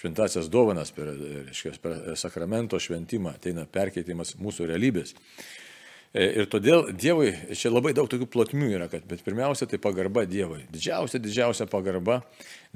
šventasias 0.00 0.50
dovanas, 0.52 0.92
per, 0.92 1.14
reiškia, 1.48 1.72
per 1.82 1.96
sakramento 2.20 2.80
šventimą, 2.80 3.38
ateina 3.40 3.64
perkeitimas 3.64 4.36
mūsų 4.40 4.68
realybės. 4.70 5.14
E, 6.10 6.26
ir 6.42 6.48
todėl 6.50 6.90
Dievui, 6.92 7.30
čia 7.56 7.72
labai 7.72 7.94
daug 7.96 8.10
tokių 8.10 8.28
plotmių 8.28 8.72
yra, 8.74 8.90
kad, 8.92 9.06
bet 9.08 9.24
pirmiausia, 9.24 9.68
tai 9.70 9.80
pagarba 9.80 10.26
Dievui. 10.28 10.64
Didžiausia, 10.74 11.22
didžiausia 11.22 11.68
pagarba, 11.70 12.20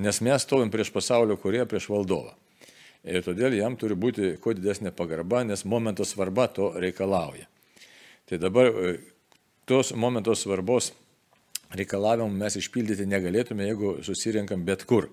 nes 0.01 0.23
mes 0.25 0.47
stovim 0.47 0.73
prieš 0.73 0.93
pasaulio 0.95 1.37
kurie, 1.43 1.65
prieš 1.69 1.91
valdovą. 1.93 2.33
Ir 3.05 3.21
todėl 3.27 3.53
jam 3.59 3.75
turi 3.77 3.97
būti 4.01 4.37
kuo 4.41 4.55
didesnė 4.57 4.95
pagarba, 4.97 5.43
nes 5.45 5.67
momento 5.69 6.07
svarba 6.09 6.47
to 6.49 6.71
reikalauja. 6.81 7.51
Tai 8.31 8.39
dabar 8.41 8.71
e, 8.71 8.95
tos 9.69 9.93
momentos 9.97 10.45
svarbos 10.45 10.93
reikalavimų 11.75 12.37
mes 12.39 12.59
išpildyti 12.61 13.07
negalėtume, 13.09 13.67
jeigu 13.69 13.97
susirinkam 14.07 14.65
bet 14.67 14.85
kur. 14.89 15.09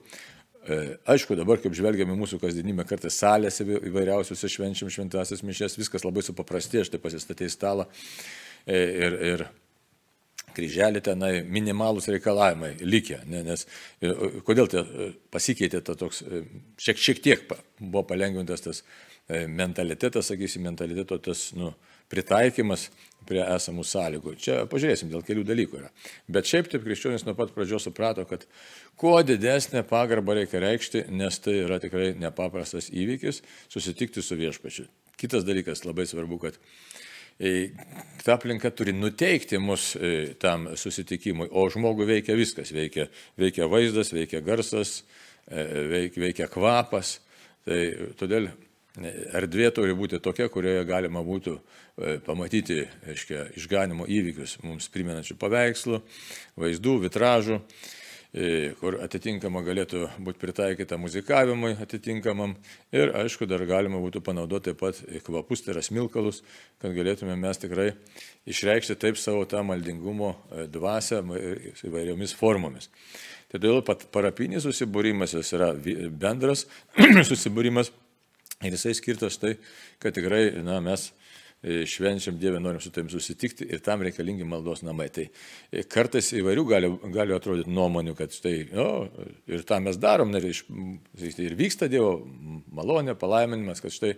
E, 0.61 0.97
aišku, 1.09 1.35
dabar, 1.39 1.57
kaip 1.61 1.73
žvelgiame 1.77 2.13
mūsų 2.19 2.37
kasdienybę, 2.41 2.85
kartais 2.89 3.17
salėse 3.17 3.65
įvairiausiuose 3.65 4.49
švenčiam 4.51 4.91
šventasias 4.93 5.41
mišės, 5.45 5.79
viskas 5.79 6.05
labai 6.05 6.21
supaprastė, 6.25 6.83
aš 6.83 6.93
tai 6.93 7.01
pasistatė 7.01 7.47
į 7.47 7.53
stalą 7.55 7.87
e, 7.89 8.77
ir, 8.77 9.17
ir 9.31 9.45
kryželį 10.53 11.01
tenai 11.01 11.31
minimalus 11.47 12.09
reikalavimai 12.11 12.75
likę, 12.83 13.21
ne, 13.31 13.41
nes 13.47 13.65
ir, 14.03 14.13
kodėl 14.45 14.69
tai 14.69 14.83
pasikeitė 15.33 15.81
ta 15.87 15.95
toks, 15.97 16.21
šiek, 16.81 16.99
šiek 16.99 17.23
tiek 17.23 17.47
buvo 17.79 18.03
palengvintas 18.09 18.67
tas 18.67 18.83
mentalitetas, 19.31 20.27
sakysim, 20.27 20.65
mentaliteto 20.67 21.17
tas, 21.23 21.47
nu, 21.55 21.71
pritaikymas 22.11 22.89
prie 23.27 23.41
esamų 23.43 23.85
sąlygų. 23.87 24.33
Čia 24.41 24.57
pažiūrėsim, 24.71 25.11
dėl 25.11 25.23
kelių 25.25 25.45
dalykų 25.47 25.79
yra. 25.81 25.89
Bet 26.31 26.49
šiaip 26.49 26.69
taip 26.71 26.83
krikščionis 26.85 27.25
nuo 27.27 27.35
pat 27.37 27.53
pradžios 27.55 27.85
suprato, 27.87 28.25
kad 28.29 28.47
kuo 28.99 29.17
didesnė 29.25 29.83
pagarba 29.87 30.39
reikia 30.39 30.61
reikšti, 30.63 31.05
nes 31.13 31.39
tai 31.43 31.59
yra 31.65 31.79
tikrai 31.83 32.11
nepaprastas 32.19 32.89
įvykis 32.91 33.43
susitikti 33.71 34.23
su 34.25 34.37
viešpačiu. 34.39 34.87
Kitas 35.21 35.45
dalykas 35.45 35.85
labai 35.85 36.07
svarbu, 36.09 36.39
kad 36.41 36.57
e, 37.37 37.71
ta 38.25 38.35
aplinka 38.39 38.71
turi 38.73 38.95
nuteikti 38.97 39.61
mus 39.61 39.91
e, 39.95 40.33
tam 40.41 40.71
susitikimui, 40.77 41.51
o 41.51 41.67
žmogų 41.71 42.09
veikia 42.09 42.37
viskas. 42.39 42.73
Veikia, 42.73 43.07
veikia 43.39 43.69
vaizdas, 43.69 44.13
veikia 44.15 44.41
garsas, 44.45 45.03
e, 45.45 45.67
veikia, 45.93 46.25
veikia 46.25 46.49
kvapas. 46.51 47.19
Tai 47.61 47.77
todėl 48.17 48.47
erdvė 48.99 49.69
turi 49.71 49.95
būti 49.95 50.19
tokia, 50.23 50.49
kurioje 50.51 50.83
galima 50.87 51.23
būtų 51.23 51.55
e, 51.55 52.17
pamatyti 52.25 52.83
aiškia, 53.07 53.47
išganimo 53.59 54.07
įvykius 54.09 54.57
mums 54.65 54.89
primenančių 54.91 55.37
paveikslų, 55.39 56.01
vaizdų, 56.59 56.97
vitražų, 57.05 57.61
e, 58.35 58.73
kur 58.81 58.99
atitinkama 59.03 59.63
galėtų 59.63 60.09
būti 60.19 60.43
pritaikyta 60.43 60.99
muzikavimui 60.99 61.77
atitinkamam 61.79 62.57
ir 62.91 63.15
aišku 63.15 63.47
dar 63.47 63.63
galima 63.69 64.01
būtų 64.03 64.23
panaudoti 64.27 64.73
taip 64.73 64.83
pat 64.83 64.99
kvapus, 65.23 65.63
tai 65.63 65.77
yra 65.77 65.85
smilkalus, 65.87 66.43
kad 66.83 66.91
galėtume 66.91 67.39
mes 67.39 67.63
tikrai 67.63 67.93
išreikšti 68.51 68.99
taip 68.99 69.19
savo 69.19 69.47
tą 69.47 69.63
maldingumo 69.63 70.35
e, 70.35 70.67
dvasę 70.67 71.23
įvairiomis 71.87 72.35
formomis. 72.35 72.91
Todėl 73.51 73.81
pat 73.83 74.05
parapinis 74.11 74.63
susibūrimas 74.63 75.33
yra 75.43 75.73
bendras 75.75 76.67
susibūrimas 77.29 77.91
Ir 78.61 78.75
jisai 78.75 78.93
skirtas 78.97 79.39
tai, 79.41 79.55
kad 80.01 80.13
tikrai 80.13 80.43
na, 80.61 80.77
mes 80.83 81.07
e, 81.63 81.81
švenčiam 81.89 82.37
Dievę, 82.41 82.61
norim 82.61 82.81
su 82.83 82.91
tavim 82.93 83.09
susitikti 83.09 83.65
ir 83.73 83.81
tam 83.85 84.03
reikalingi 84.05 84.45
maldos 84.47 84.83
namai. 84.85 85.09
Tai 85.13 85.27
e, 85.27 85.83
kartais 85.89 86.31
įvairių 86.37 86.65
gali, 86.69 86.91
gali 87.15 87.35
atrodyti 87.37 87.73
nuomonių, 87.73 88.15
kad 88.19 88.33
štai, 88.35 88.55
no, 88.75 88.87
ir 89.49 89.65
tą 89.67 89.81
mes 89.83 89.97
darom, 90.01 90.33
ir, 90.37 90.51
iš, 90.53 90.65
ir 91.31 91.57
vyksta 91.59 91.89
Dievo 91.91 92.19
malonė, 92.77 93.17
palaiminimas, 93.19 93.81
kad 93.83 93.97
štai 93.97 94.15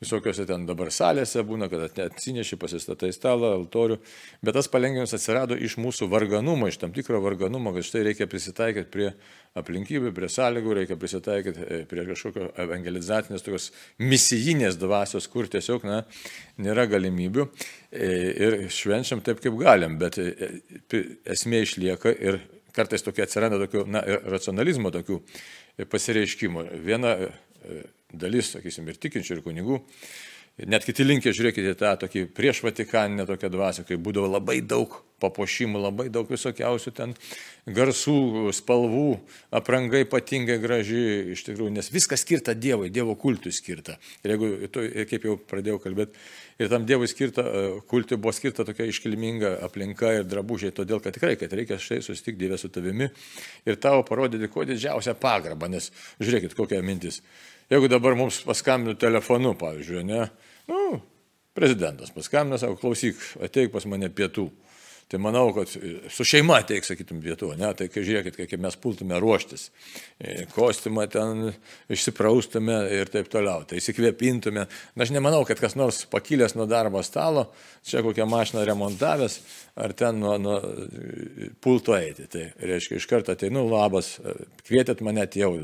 visokiose 0.00 0.46
ten 0.48 0.64
dabar 0.68 0.88
salėse 0.94 1.42
būna, 1.44 1.68
kad 1.68 1.98
atsineši, 2.06 2.56
pasistatai 2.60 3.10
stalą, 3.12 3.52
altorių, 3.58 3.98
bet 4.40 4.56
tas 4.56 4.68
palengvinimas 4.72 5.12
atsirado 5.16 5.58
iš 5.60 5.76
mūsų 5.80 6.08
varganumo, 6.12 6.70
iš 6.70 6.78
tam 6.80 6.94
tikro 6.96 7.20
varganumo, 7.20 7.74
kad 7.76 7.84
štai 7.84 8.06
reikia 8.08 8.28
prisitaikyti 8.30 8.88
prie 8.92 9.10
aplinkybių, 9.60 10.14
prie 10.16 10.30
sąlygų, 10.32 10.76
reikia 10.78 10.96
prisitaikyti 11.00 11.66
e, 11.66 11.82
prie 11.90 12.06
kažkokio 12.08 12.48
evangelizacinės, 12.64 13.44
tokios 13.44 13.68
misijinės 14.00 14.80
dvasios, 14.80 15.28
kur 15.28 15.50
tiesiog 15.52 15.84
na, 15.88 16.00
nėra 16.64 16.88
galimybių 16.88 17.44
e, 17.44 18.10
ir 18.46 18.58
švenčiam 18.72 19.20
taip, 19.26 19.44
kaip 19.44 19.60
galim, 19.60 20.00
bet 20.00 20.16
e, 20.22 20.50
esmė 21.36 21.64
išlieka 21.66 22.16
ir 22.16 22.40
kartais 22.72 23.04
tokia 23.04 23.28
atsiranda 23.28 23.60
tokių, 23.66 23.84
na, 23.90 24.04
racionalizmo 24.30 24.94
tokių 24.94 25.20
pasireiškimų. 25.90 26.68
Viena 26.86 27.16
dalis, 28.12 28.54
sakysim, 28.56 28.88
ir 28.90 29.00
tikinčių, 29.00 29.38
ir 29.38 29.44
kunigų. 29.46 29.80
Net 30.68 30.84
kiti 30.84 31.06
linkia, 31.06 31.32
žiūrėkite, 31.32 31.72
tą 31.78 31.94
tokį 32.02 32.26
prieš 32.36 32.60
Vatikaninę 32.66 33.24
tokią 33.28 33.48
dvasę, 33.52 33.84
kai 33.88 33.96
būdavo 33.96 34.28
labai 34.28 34.58
daug 34.60 34.92
papuošimų, 35.20 35.80
labai 35.80 36.06
daug 36.12 36.28
visokiausių 36.28 36.92
ten 36.96 37.14
garsų, 37.76 38.50
spalvų, 38.56 39.14
apranga 39.56 40.00
ypatingai 40.04 40.58
graži, 40.60 41.00
iš 41.34 41.44
tikrųjų, 41.46 41.72
nes 41.76 41.88
viskas 41.92 42.24
skirta 42.24 42.52
Dievui, 42.56 42.90
Dievo 42.92 43.14
kultui 43.20 43.52
skirta. 43.56 43.96
Ir 44.24 44.34
jeigu, 44.34 44.50
kaip 45.08 45.28
jau 45.28 45.36
pradėjau 45.48 45.78
kalbėti, 45.84 46.20
ir 46.60 46.72
tam 46.72 46.84
Dievui 46.88 47.08
skirta, 47.08 47.44
e, 47.44 47.62
kultui 47.88 48.18
buvo 48.20 48.34
skirta 48.36 48.66
tokia 48.68 48.88
iškilminga 48.90 49.54
aplinka 49.64 50.12
ir 50.18 50.26
drabužiai, 50.28 50.74
todėl 50.76 51.00
kad 51.04 51.16
tikrai, 51.16 51.38
kad 51.40 51.52
reikia 51.56 51.80
štai 51.80 52.02
susitikti 52.04 52.44
Dievę 52.44 52.60
su 52.60 52.72
tavimi 52.72 53.08
ir 53.64 53.80
tavo 53.80 54.04
parodyti 54.08 54.50
kuo 54.52 54.66
didžiausią 54.68 55.16
pagarbą, 55.20 55.72
nes 55.72 55.88
žiūrėkit, 56.20 56.56
kokia 56.58 56.84
mintis. 56.84 57.22
Jeigu 57.70 57.86
dabar 57.86 58.16
mums 58.18 58.40
paskambinu 58.42 58.96
telefonu, 58.98 59.52
pavyzdžiui, 59.58 60.00
ne, 60.08 60.24
nu, 60.70 60.98
prezidentas 61.54 62.10
paskambina, 62.10 62.58
sako, 62.58 62.78
klausyk, 62.80 63.20
ateik 63.46 63.70
pas 63.70 63.86
mane 63.86 64.08
pietų. 64.10 64.48
Tai 65.10 65.18
manau, 65.18 65.48
kad 65.50 65.66
su 66.14 66.24
šeima 66.26 66.60
ateik, 66.62 66.84
sakytum, 66.86 67.18
pietų, 67.24 67.48
ne, 67.58 67.72
tai 67.74 67.88
kai 67.90 68.04
žiūrėkit, 68.06 68.36
kaip 68.46 68.60
mes 68.62 68.76
pultume 68.78 69.16
ruoštis. 69.18 69.64
E, 70.22 70.44
Kostimą 70.52 71.08
ten 71.10 71.48
išsipraustume 71.90 72.76
ir 72.94 73.10
taip 73.10 73.26
toliau, 73.32 73.64
tai 73.66 73.80
įsikvėpintume. 73.80 74.68
Na, 74.70 75.02
aš 75.02 75.10
nemanau, 75.16 75.42
kad 75.48 75.58
kas 75.58 75.74
nors 75.74 76.04
pakilęs 76.12 76.54
nuo 76.54 76.68
darbo 76.70 77.02
stalo, 77.02 77.48
čia 77.82 78.04
kokią 78.06 78.28
mašiną 78.30 78.62
remontavęs, 78.68 79.40
ar 79.82 79.96
ten 79.98 80.22
nuo, 80.22 80.36
nuo 80.38 80.60
pulto 81.58 81.98
eiti. 81.98 82.30
Tai 82.30 82.46
reiškia, 82.70 83.02
iš 83.02 83.10
karto 83.10 83.34
ateinu, 83.34 83.66
labas, 83.66 84.14
kvietėt 84.62 85.02
mane, 85.02 85.26
jau 85.42 85.56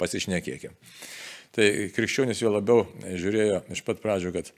pasišnekėkim. 0.00 0.72
Tai 1.52 1.68
krikščionis 1.92 2.40
jo 2.40 2.56
labiau 2.56 2.86
žiūrėjo 3.04 3.66
iš 3.76 3.84
pat 3.84 4.00
pradžių, 4.00 4.32
kad 4.32 4.48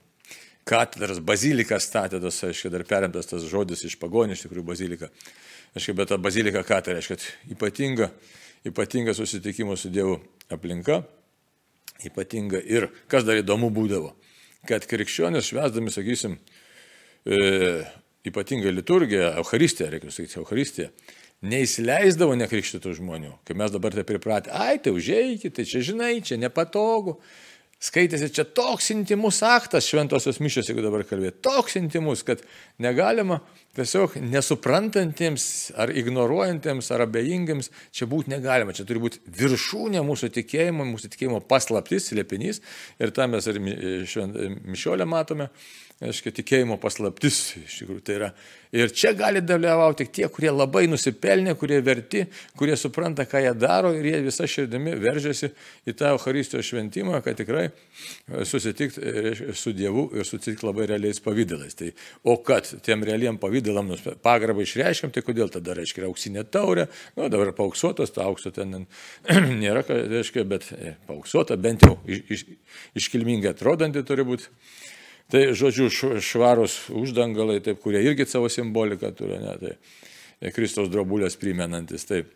katedras, 0.65 1.21
bazilika 1.21 1.79
statė, 1.81 2.19
tas, 2.21 2.39
aiškiai, 2.47 2.71
dar 2.73 2.85
perimtas 2.87 3.29
tas 3.29 3.45
žodis 3.49 3.85
iš 3.85 3.97
pagonį, 4.01 4.35
iš 4.35 4.45
tikrųjų 4.45 4.65
bazilika. 4.65 5.11
Aiškiai, 5.77 5.97
bet 5.97 6.09
ta 6.11 6.17
bazilika 6.21 6.63
ką 6.65 6.79
tai 6.85 6.97
reiškia? 6.97 7.19
Ypatinga, 7.53 8.09
ypatinga 8.65 9.13
susitikimo 9.17 9.77
su 9.77 9.91
Dievu 9.93 10.17
aplinka, 10.53 11.03
ypatinga 12.07 12.63
ir, 12.65 12.89
kas 13.11 13.27
dar 13.27 13.41
įdomu 13.41 13.69
būdavo, 13.75 14.15
kad 14.65 14.87
krikščionės 14.89 15.51
švesdami, 15.51 15.93
sakysim, 15.93 16.39
e, 17.25 17.37
ypatingą 18.25 18.73
liturgiją, 18.73 19.35
Eucharistiją, 19.43 19.91
reikia 19.93 20.13
sakyti, 20.13 20.39
Eucharistiją, 20.41 20.89
neįsileisdavo 21.45 22.33
nekrikštytų 22.39 22.95
žmonių. 22.97 23.35
Kai 23.45 23.57
mes 23.59 23.73
dabar 23.73 23.93
tai 23.93 24.05
pripratę, 24.07 24.49
ai, 24.55 24.79
tai 24.81 24.95
užėjkite, 24.95 25.53
tai 25.59 25.65
čia 25.69 25.83
žinai, 25.91 26.15
čia 26.25 26.39
nepatogu 26.41 27.19
skaitėsi 27.85 28.31
čia 28.33 28.45
toks 28.57 28.89
intimus 28.93 29.41
aktas 29.45 29.87
šventosios 29.89 30.39
mišios, 30.41 30.69
jeigu 30.69 30.83
dabar 30.85 31.05
kalbėt, 31.07 31.41
toks 31.45 31.77
intimus, 31.79 32.23
kad 32.25 32.41
negalima 32.81 33.41
tiesiog 33.75 34.15
nesuprantantiems 34.23 35.45
ar 35.81 35.91
ignoruojantiems 35.91 36.91
ar 36.95 37.05
abejingiems 37.05 37.71
čia 37.95 38.07
būti 38.09 38.31
negalima. 38.33 38.75
Čia 38.75 38.87
turi 38.87 39.03
būti 39.03 39.21
viršūnė 39.39 40.03
mūsų 40.05 40.31
tikėjimo, 40.39 40.87
mūsų 40.93 41.11
tikėjimo 41.13 41.41
paslaptis, 41.49 42.09
slėpinys. 42.11 42.61
Ir 43.01 43.11
tą 43.15 43.27
mes 43.31 43.49
ir 43.51 43.59
mišiolę 43.61 45.07
matome 45.09 45.49
aiškiai, 46.03 46.33
tikėjimo 46.35 46.75
paslaptis. 46.81 47.55
Iš 47.61 47.81
tikrųjų, 47.81 48.03
tai 48.03 48.15
yra. 48.19 48.29
Ir 48.75 48.91
čia 48.91 49.13
gali 49.15 49.39
dalyvauti 49.39 50.03
tik 50.03 50.11
tie, 50.17 50.25
kurie 50.27 50.49
labai 50.51 50.83
nusipelnė, 50.91 51.53
kurie 51.55 51.77
verti, 51.85 52.25
kurie 52.59 52.75
supranta, 52.75 53.23
ką 53.29 53.39
jie 53.45 53.53
daro 53.55 53.93
ir 53.95 54.09
jie 54.09 54.17
visą 54.25 54.47
širdimi 54.51 54.97
veržiasi 54.99 55.47
į 55.87 55.93
tą 55.95 56.09
Euharistijos 56.17 56.67
šventimą, 56.67 57.21
kad 57.23 57.37
tikrai 57.39 57.69
e, 57.69 58.43
susitikti 58.43 59.53
su 59.55 59.71
Dievu 59.77 60.09
ir 60.17 60.27
susitikti 60.27 60.67
labai 60.67 60.89
realiais 60.91 61.23
pavydalais. 61.23 61.77
Tai, 61.79 61.93
o 62.27 62.35
kad 62.43 62.67
tiem 62.83 63.05
realiem 63.07 63.39
pavydalam 63.39 63.93
pagarbą 64.25 64.65
išreiškiam, 64.65 65.13
tai 65.15 65.23
kodėl 65.23 65.53
tada 65.53 65.77
reiškia 65.77 66.09
auksinė 66.09 66.43
taurė, 66.51 66.89
nu 67.15 67.29
dabar 67.31 67.53
pauksuotas, 67.55 68.11
to 68.11 68.25
aukso 68.25 68.51
ten 68.55 68.81
nėra, 69.63 69.85
reiškia, 69.87 70.43
bet 70.51 70.67
e, 70.75 70.97
pauksuota 71.07 71.55
bent 71.55 71.87
jau 71.87 71.95
iš, 72.03 72.25
iš, 72.27 72.45
iškilmingai 72.99 73.55
atrodanti 73.55 74.03
turi 74.03 74.27
būti. 74.27 74.51
Tai, 75.31 75.41
žodžiu, 75.57 75.89
švarus 76.21 76.77
uždangalai, 76.93 77.57
taip, 77.65 77.79
kurie 77.81 78.03
irgi 78.05 78.27
savo 78.29 78.49
simboliką 78.51 79.09
turi, 79.17 79.39
ne, 79.41 79.55
tai 79.61 79.71
e, 79.73 80.51
Kristaus 80.53 80.91
drobulės 80.93 81.37
primenantis. 81.41 82.05
Taip, 82.05 82.29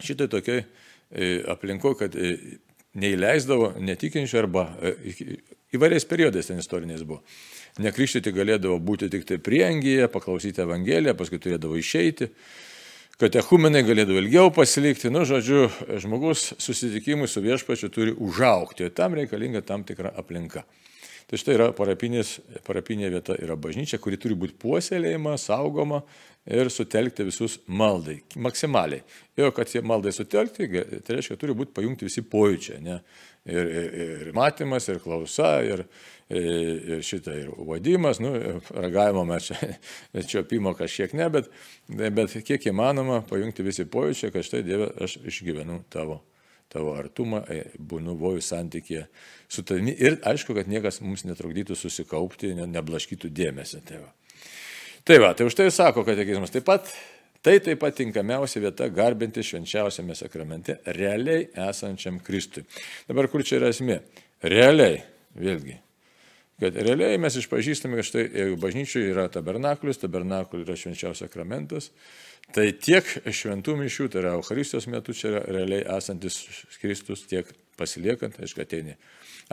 šitai 0.00 0.30
tokiai 0.32 0.62
e, 0.64 1.42
aplinko, 1.52 1.92
kad 2.00 2.16
e, 2.16 2.34
neįleisdavo 2.96 3.74
netikinčių 3.82 4.38
arba 4.40 4.68
įvairiais 5.74 6.06
periodais 6.08 6.48
ten 6.48 6.62
istoriniais 6.62 7.02
buvo. 7.04 7.20
Nekrikštyti 7.82 8.32
galėdavo 8.32 8.78
būti 8.78 9.10
tik 9.12 9.26
tai 9.28 9.40
priengyje, 9.42 10.06
paklausyti 10.14 10.62
Evangeliją, 10.62 11.16
paskui 11.18 11.42
turėdavo 11.42 11.76
išeiti 11.76 12.30
katechumenai 13.20 13.84
galėdavo 13.86 14.18
ilgiau 14.18 14.50
pasilikti, 14.54 15.10
nu, 15.12 15.22
žodžiu, 15.28 15.68
žmogus 16.02 16.48
susitikimui 16.62 17.28
su 17.30 17.42
viešpačiu 17.44 17.90
turi 17.94 18.14
užaukti, 18.14 18.90
tam 18.94 19.14
reikalinga 19.18 19.62
tam 19.66 19.84
tikra 19.86 20.10
aplinka. 20.18 20.64
Tai 21.30 21.40
štai 21.40 21.56
yra 21.56 21.70
parapinė 21.72 23.10
vieta, 23.14 23.36
yra 23.40 23.56
bažnyčia, 23.56 24.00
kuri 24.02 24.18
turi 24.20 24.36
būti 24.38 24.56
puoselėjama, 24.60 25.38
saugoma 25.40 26.02
ir 26.44 26.68
sutelkti 26.68 27.24
visus 27.24 27.56
maldai, 27.66 28.18
maksimaliai. 28.36 29.00
Ir 29.40 29.52
kad 29.56 29.70
jie 29.72 29.80
maldai 29.84 30.12
sutelkti, 30.12 30.68
tai 31.06 31.16
reiškia, 31.16 31.38
turi 31.40 31.56
būti 31.56 31.72
pajungti 31.76 32.08
visi 32.10 32.24
pojūčiai. 32.28 32.82
Ne? 32.84 32.98
Ir, 33.48 33.70
ir, 33.70 33.96
ir 34.26 34.36
matymas, 34.36 34.88
ir 34.92 35.00
klausa, 35.04 35.54
ir, 35.64 35.86
ir 36.28 37.00
šitą, 37.04 37.38
ir 37.40 37.48
vadimas, 37.68 38.20
nu, 38.20 38.34
ragavimo 38.72 39.24
mes 39.28 39.48
čia, 39.48 39.72
čiopimo 40.34 40.76
kažkiek 40.76 41.16
ne, 41.16 41.30
bet, 41.32 41.48
bet 41.88 42.36
kiek 42.44 42.68
įmanoma 42.72 43.22
pajungti 43.28 43.64
visi 43.64 43.88
pojūčiai, 43.88 44.32
kad 44.32 44.48
štai 44.48 44.62
Dieve, 44.68 44.92
aš 45.04 45.18
išgyvenu 45.24 45.82
tavo 45.92 46.20
tavo 46.74 46.96
artumą, 46.98 47.44
e, 47.48 47.70
būnu 47.78 48.16
vojų 48.20 48.42
santykėje 48.44 49.06
su 49.48 49.64
tavimi 49.66 49.94
ir 49.94 50.18
aišku, 50.26 50.56
kad 50.58 50.70
niekas 50.70 51.00
mums 51.04 51.24
netrukdytų 51.28 51.76
susikaupti, 51.78 52.54
neblaškytų 52.58 53.30
dėmesio. 53.30 53.82
Tai 53.86 54.02
va. 54.02 54.10
tai 55.06 55.20
va, 55.22 55.34
tai 55.38 55.46
už 55.48 55.58
tai 55.58 55.70
sako 55.70 56.06
katekizmas 56.06 56.54
taip 56.54 56.66
pat. 56.68 56.90
Tai 57.44 57.58
taip 57.60 57.76
pat 57.82 57.92
tinkamiausia 57.98 58.62
vieta 58.64 58.86
garbinti 58.88 59.42
švenčiausiame 59.44 60.14
sakramente 60.16 60.78
realiai 60.96 61.50
esančiam 61.66 62.16
Kristui. 62.24 62.64
Dabar 63.04 63.28
kur 63.28 63.44
čia 63.44 63.58
yra 63.58 63.68
esmė? 63.68 63.98
Realiai, 64.48 65.02
vėlgi, 65.36 65.76
kad 66.62 66.76
realiai 66.76 67.18
mes 67.18 67.40
išpažįstame, 67.40 67.98
kad 67.98 68.08
štai 68.08 68.28
jeigu 68.28 68.60
bažnyčioje 68.62 69.10
yra 69.14 69.26
tabernakulis, 69.32 69.98
tabernakulis 70.02 70.68
yra 70.68 70.78
švenčiausias 70.78 71.26
sakramentas, 71.26 71.90
Tai 72.52 72.66
tiek 72.76 73.06
šventų 73.32 73.76
mišių, 73.80 74.08
tai 74.12 74.20
yra 74.20 74.34
Euharistijos 74.36 74.86
metu 74.92 75.14
čia 75.16 75.30
yra 75.30 75.42
realiai 75.56 75.84
esantis 75.96 76.42
Kristus, 76.82 77.24
tiek 77.30 77.48
pasiliekant, 77.78 78.36
aišku, 78.42 78.60
ateini 78.62 78.98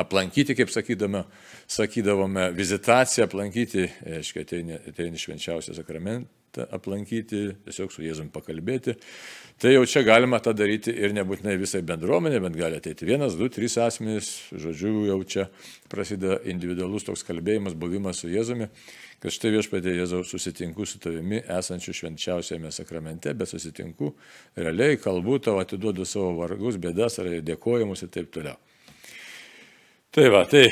aplankyti, 0.02 0.56
kaip 0.58 0.72
sakydame, 0.72 1.24
sakydavome, 1.72 2.50
vizitaciją 2.58 3.30
aplankyti, 3.30 3.88
aišku, 4.20 4.44
ateini, 4.44 4.78
ateini 4.92 5.22
švenčiausią 5.22 5.78
sakramentą 5.80 6.41
aplankyti, 6.60 7.44
tiesiog 7.66 7.94
su 7.94 8.04
Jėzum 8.06 8.32
pakalbėti. 8.34 8.98
Tai 9.62 9.76
jau 9.76 9.84
čia 9.86 10.02
galima 10.08 10.40
tą 10.44 10.56
daryti 10.58 10.92
ir 10.92 11.14
nebūtinai 11.16 11.54
visai 11.62 11.84
bendruomenė, 11.86 12.42
bet 12.48 12.58
gali 12.58 12.80
ateiti 12.82 13.08
vienas, 13.08 13.38
du, 13.40 13.50
trys 13.54 13.78
asmenys, 13.82 14.34
žodžiu, 14.52 14.96
jau 15.12 15.20
čia 15.24 15.48
prasideda 15.92 16.42
individualus 16.50 17.06
toks 17.08 17.24
kalbėjimas, 17.28 17.78
buvimas 17.78 18.24
su 18.24 18.32
Jėzumi 18.32 18.72
kad 19.22 19.34
štai 19.36 19.52
viešpatė 19.54 19.94
Jėzau 19.94 20.24
susitinku 20.26 20.86
su 20.90 20.98
tavimi 21.02 21.44
esančiu 21.60 21.94
švenčiausiame 21.94 22.72
sakramente, 22.74 23.36
bet 23.38 23.52
susitinku 23.52 24.16
realiai, 24.58 24.98
kalbu 25.02 25.38
tau, 25.46 25.60
atiduodu 25.62 26.08
savo 26.10 26.34
vargus, 26.40 26.82
bėdas 26.82 27.20
ar 27.22 27.30
dėkojimus 27.46 28.02
ir 28.02 28.14
taip 28.16 28.32
toliau. 28.34 28.58
Tai 30.12 30.26
va, 30.28 30.42
tai, 30.44 30.66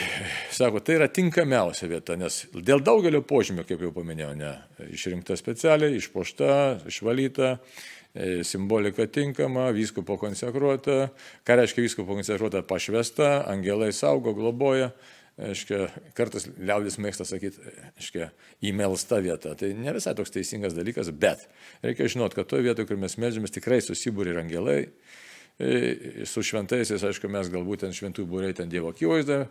sako, 0.52 0.82
tai 0.84 0.98
yra 0.98 1.06
tinkamiausia 1.16 1.88
vieta, 1.88 2.18
nes 2.20 2.42
dėl 2.52 2.82
daugelio 2.84 3.22
požymių, 3.24 3.64
kaip 3.70 3.86
jau 3.86 3.92
paminėjau, 3.96 4.34
ne, 4.36 4.50
išrinkta 4.92 5.38
specialiai, 5.40 5.96
išpošta, 5.96 6.50
išvalyta, 6.92 7.54
e, 8.12 8.42
simbolika 8.44 9.06
tinkama, 9.08 9.70
vyskupo 9.78 10.18
konsekruota, 10.20 10.98
ką 11.48 11.58
reiškia 11.62 11.86
vyskupo 11.86 12.18
konsekruota, 12.18 12.66
pašvesta, 12.68 13.30
angelai 13.48 13.94
saugo, 13.96 14.36
globoja, 14.36 14.92
aiškia, 15.40 15.86
kartais 16.20 16.50
liaudis 16.60 17.00
mėgsta 17.00 17.24
sakyti, 17.32 17.64
aiškia, 17.94 18.34
įmelsta 18.74 19.22
vieta. 19.24 19.56
Tai 19.56 19.72
ne 19.72 19.96
visai 19.96 20.18
toks 20.20 20.36
teisingas 20.36 20.76
dalykas, 20.76 21.16
bet 21.16 21.48
reikia 21.80 22.12
žinoti, 22.12 22.42
kad 22.42 22.52
toje 22.52 22.68
vietoje, 22.68 22.92
kur 22.92 23.00
mes 23.00 23.16
medžiamės, 23.16 23.56
tikrai 23.56 23.80
susibūrė 23.88 24.36
ir 24.36 24.44
angelai. 24.44 24.80
E, 25.60 26.24
su 26.24 26.40
šventaisiais, 26.40 27.04
aišku, 27.04 27.28
mes 27.28 27.50
galbūt 27.52 27.82
ten 27.84 27.92
šventų 27.92 28.24
būriai 28.32 28.56
ten 28.56 28.70
Dievo 28.72 28.94
akivaizdą 28.94 29.42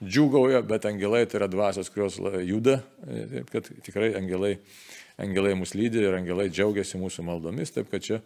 džiugauja, 0.00 0.62
bet 0.64 0.86
angelai 0.88 1.26
tai 1.28 1.36
yra 1.42 1.50
dvasios, 1.52 1.90
kurios 1.92 2.16
juda, 2.48 2.78
e, 3.04 3.26
taip 3.34 3.52
kad 3.52 3.68
tikrai 3.84 4.14
angelai, 4.16 4.54
angelai 5.20 5.52
mus 5.60 5.74
lydi 5.76 6.00
ir 6.00 6.16
angelai 6.16 6.48
džiaugiasi 6.48 6.96
mūsų 7.02 7.26
maldomis, 7.28 7.74
taip 7.76 7.92
kad 7.92 8.06
čia 8.06 8.22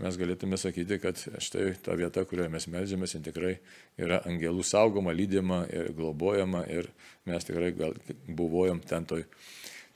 mes 0.00 0.16
galėtume 0.16 0.56
sakyti, 0.56 0.96
kad 1.02 1.20
štai 1.20 1.74
ta 1.84 1.98
vieta, 2.00 2.24
kurioje 2.24 2.48
mes 2.56 2.68
melžiamės, 2.72 3.18
tikrai 3.28 3.58
yra 4.00 4.22
angelų 4.24 4.64
saugoma, 4.64 5.12
lydima 5.12 5.66
ir 5.68 5.92
globojama 5.92 6.64
ir 6.72 6.88
mes 7.28 7.44
tikrai 7.44 7.74
gal 7.76 7.92
buvojom 8.24 8.80
ten 8.88 9.04
toj, 9.04 9.26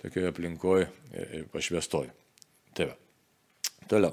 tokioje 0.05 0.35
aplinkoje 0.35 0.93
pašvestoje. 1.57 2.13
Tai 2.77 2.93
va. 2.93 3.01
Toliau. 3.89 4.13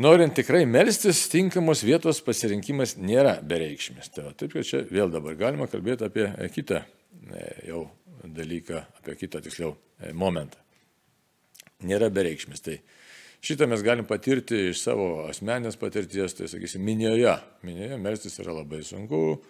Norint 0.00 0.32
tikrai 0.32 0.62
melstis, 0.64 1.26
tinkamos 1.28 1.82
vietos 1.84 2.22
pasirinkimas 2.24 2.94
nėra 2.96 3.34
bereikšmis. 3.44 4.08
Tai 4.14 4.22
va, 4.24 4.30
taip, 4.32 4.54
kad 4.54 4.64
čia 4.64 4.78
vėl 4.88 5.10
dabar 5.12 5.36
galima 5.36 5.66
kalbėti 5.68 6.06
apie 6.06 6.30
kitą 6.54 6.78
e, 6.80 7.42
jau 7.68 7.82
dalyką, 8.24 8.78
apie 9.02 9.18
kitą 9.20 9.42
tiksliau 9.44 9.74
e, 10.00 10.14
momentą. 10.16 10.56
Nėra 11.84 12.08
bereikšmis. 12.14 12.64
Tai 12.64 12.78
šitą 13.44 13.68
mes 13.68 13.84
galim 13.84 14.08
patirti 14.08 14.70
iš 14.70 14.80
savo 14.80 15.26
asmenės 15.26 15.76
patirties, 15.76 16.38
tai 16.38 16.48
sakysim, 16.48 16.80
minioje. 16.88 17.34
Minioje 17.66 17.98
melstis 18.00 18.40
yra 18.40 18.54
labai 18.62 18.80
sunku, 18.88 19.42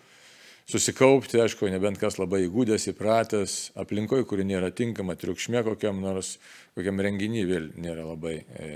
susikaupti, 0.67 1.39
aišku, 1.45 1.69
nebent 1.71 2.01
kas 2.03 2.19
labai 2.19 2.41
įgūdęs, 2.49 2.89
įpratęs, 2.91 3.55
aplinkoje, 3.79 4.27
kuri 4.27 4.49
nėra 4.49 4.73
tinkama, 4.75 5.15
triukšmė 5.15 5.63
kokiam 5.71 6.03
nors, 6.03 6.35
kokiam 6.75 6.99
renginiui 6.99 7.47
vėl 7.47 7.71
nėra 7.79 8.09
labai 8.09 8.41
e, 8.43 8.73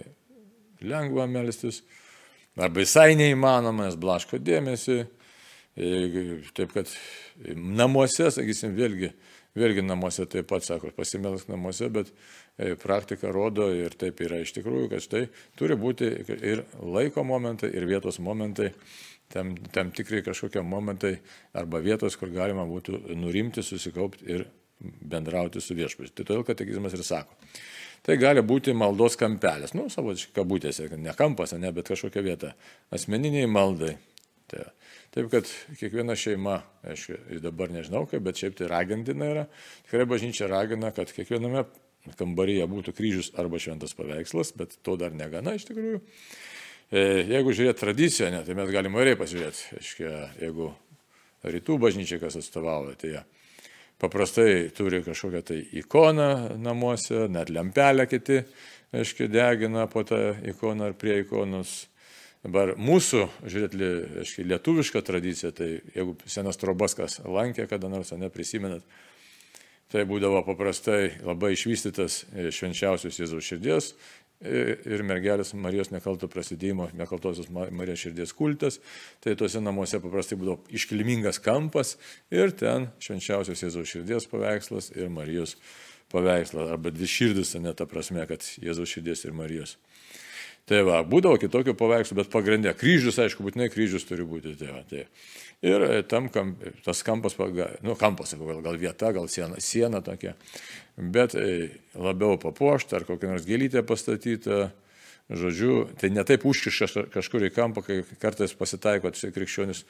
lengva 0.84 1.26
melstis, 1.30 1.82
arba 2.56 2.82
visai 2.82 3.14
neįmanoma, 3.18 3.86
nes 3.86 3.98
blaško 4.00 4.40
dėmesį. 4.42 5.04
Taip 6.56 6.72
kad 6.72 6.90
namuose, 7.52 8.30
sakysim, 8.32 8.72
vėlgi, 8.78 9.10
vėlgi 9.56 9.82
namuose 9.84 10.24
taip 10.32 10.48
pat 10.48 10.64
sako, 10.64 10.88
pasimelsk 10.96 11.50
namuose, 11.52 11.90
bet 11.92 12.12
e, 12.56 12.72
praktika 12.80 13.28
rodo 13.32 13.68
ir 13.76 13.92
taip 14.00 14.22
yra 14.24 14.40
iš 14.40 14.54
tikrųjų, 14.56 14.88
kad 14.92 15.04
štai 15.04 15.26
turi 15.58 15.76
būti 15.76 16.08
ir 16.32 16.64
laiko 16.80 17.26
momentai, 17.28 17.68
ir 17.76 17.84
vietos 17.90 18.20
momentai, 18.24 18.70
tam, 19.32 19.52
tam 19.72 19.92
tikrai 19.92 20.22
kažkokie 20.24 20.64
momentai 20.64 21.18
arba 21.56 21.82
vietos, 21.84 22.16
kur 22.16 22.32
galima 22.32 22.64
būtų 22.68 23.02
nurimti, 23.20 23.64
susikaupti 23.64 24.32
ir 24.32 24.46
bendrauti 24.80 25.60
su 25.60 25.76
viešpačiu. 25.76 26.14
Tai 26.14 26.24
todėl 26.24 26.44
katekizmas 26.46 26.96
ir 26.96 27.04
sako, 27.04 27.36
Tai 28.06 28.14
gali 28.22 28.42
būti 28.46 28.70
maldos 28.76 29.16
kampelis, 29.18 29.72
nu, 29.74 29.88
savotiškai 29.90 30.36
kabutėse, 30.36 30.86
ne 30.94 31.14
kampas, 31.18 31.56
ne, 31.58 31.72
bet 31.74 31.88
kažkokia 31.90 32.22
vieta. 32.22 32.52
Asmeniniai 32.94 33.48
maldai. 33.50 33.96
Tai, 34.46 34.62
taip, 35.14 35.26
kad 35.32 35.48
kiekviena 35.80 36.14
šeima, 36.14 36.60
aš 36.86 37.08
dabar 37.42 37.72
nežinau 37.74 38.04
kaip, 38.06 38.22
bet 38.28 38.38
šiaip 38.38 38.54
tai 38.60 38.70
ragintina 38.70 39.32
yra. 39.32 39.44
Tikrai 39.88 40.06
bažnyčia 40.06 40.46
ragina, 40.52 40.92
kad 40.94 41.10
kiekviename 41.10 41.64
kambaryje 42.14 42.68
būtų 42.70 42.94
kryžius 42.94 43.32
arba 43.42 43.58
šventas 43.58 43.96
paveikslas, 43.98 44.54
bet 44.54 44.78
to 44.86 44.94
dar 45.00 45.16
negana 45.16 45.56
iš 45.58 45.66
tikrųjų. 45.66 45.98
E, 46.94 47.02
jeigu 47.26 47.56
žiūrėt 47.58 47.82
tradiciją, 47.82 48.30
ne, 48.30 48.44
tai 48.46 48.54
mes 48.54 48.70
galime 48.70 48.94
įvairiai 48.94 49.18
pasižiūrėti. 49.18 49.80
Aiškia, 49.80 50.12
jeigu 50.44 50.70
rytų 51.42 51.80
bažnyčia 51.82 52.20
kas 52.22 52.38
atstovauja, 52.38 52.94
tai 53.00 53.16
jie 53.16 53.24
paprastai 54.02 54.68
turi 54.76 55.02
kažkokią 55.04 55.42
tai 55.46 55.58
ikoną 55.80 56.30
namuose, 56.60 57.26
net 57.32 57.50
lempelę 57.50 58.06
kiti, 58.10 58.42
aiškiai, 58.96 59.30
degina 59.32 59.86
po 59.90 60.04
tą 60.06 60.20
ikoną 60.52 60.90
ar 60.90 60.96
prie 60.98 61.20
ikonos. 61.24 61.86
Dabar 62.46 62.76
mūsų, 62.78 63.24
žiūrėt, 63.50 63.72
aiškiai, 64.22 64.44
lietuviška 64.52 65.00
tradicija, 65.02 65.50
tai 65.56 65.80
jeigu 65.96 66.14
senas 66.30 66.60
trobas 66.60 66.94
kas 66.94 67.18
lankė, 67.24 67.66
kada 67.70 67.90
nors 67.90 68.12
neprisimenat, 68.14 68.84
tai 69.96 70.04
būdavo 70.04 70.42
paprastai 70.44 71.16
labai 71.24 71.54
išvystytas 71.54 72.26
švenčiausios 72.52 73.16
Jėzaus 73.16 73.46
širdies 73.48 73.94
ir 74.44 75.00
mergelės 75.08 75.54
Marijos 75.56 75.88
nekalto 75.88 76.28
prasidėjimo, 76.28 76.90
nekaltosios 76.98 77.48
Marijos 77.48 78.02
širdies 78.04 78.34
kultas. 78.36 78.76
Tai 79.24 79.32
tuose 79.40 79.62
namuose 79.64 80.00
paprastai 80.02 80.36
būdavo 80.36 80.60
iškilmingas 80.76 81.40
kampas 81.40 81.94
ir 82.28 82.52
ten 82.52 82.90
švenčiausios 83.00 83.64
Jėzaus 83.64 83.94
širdies 83.94 84.28
paveikslas 84.28 84.90
ir 84.92 85.08
Marijos 85.12 85.56
paveikslas. 86.12 86.68
Arba 86.76 86.92
dvi 86.92 87.08
širdis, 87.08 87.54
ne 87.56 87.72
ta 87.72 87.88
prasme, 87.88 88.28
kad 88.28 88.44
Jėzaus 88.60 88.92
širdies 88.92 89.24
ir 89.24 89.32
Marijos. 89.38 89.78
Tai 90.66 90.80
va, 90.82 90.98
būdavo 91.06 91.38
kitokių 91.38 91.76
paveikslų, 91.78 92.16
bet 92.18 92.30
pagrindė 92.32 92.72
kryžius, 92.74 93.20
aišku, 93.22 93.44
būtinai 93.46 93.68
kryžius 93.70 94.04
turi 94.04 94.26
būti. 94.26 94.56
Tai 94.58 94.72
va, 94.74 94.80
tai. 94.90 95.04
Ir 95.64 95.82
tam 96.10 96.28
kamp, 96.28 96.60
tas 96.84 97.00
kampas, 97.02 97.36
nu, 97.82 97.94
kampas, 97.96 98.34
gal, 98.36 98.60
gal 98.62 98.76
vieta, 98.76 99.12
gal 99.16 99.28
siena, 99.32 99.56
siena 99.62 100.02
tokia, 100.04 100.34
bet 100.96 101.34
e, 101.34 101.70
labiau 101.96 102.36
papuošta 102.40 103.00
ar 103.00 103.06
kokia 103.08 103.32
nors 103.32 103.48
gėlytė 103.48 103.86
pastatyta. 103.86 104.70
Žodžiu, 105.26 105.88
tai 105.98 106.12
netaip 106.14 106.44
užkiša 106.46 107.08
kažkur 107.10 107.48
į 107.48 107.50
kampą, 107.50 107.82
kai 107.82 107.96
kartais 108.22 108.52
pasitaiko, 108.54 109.10
tai 109.10 109.32
krikščionis 109.34 109.80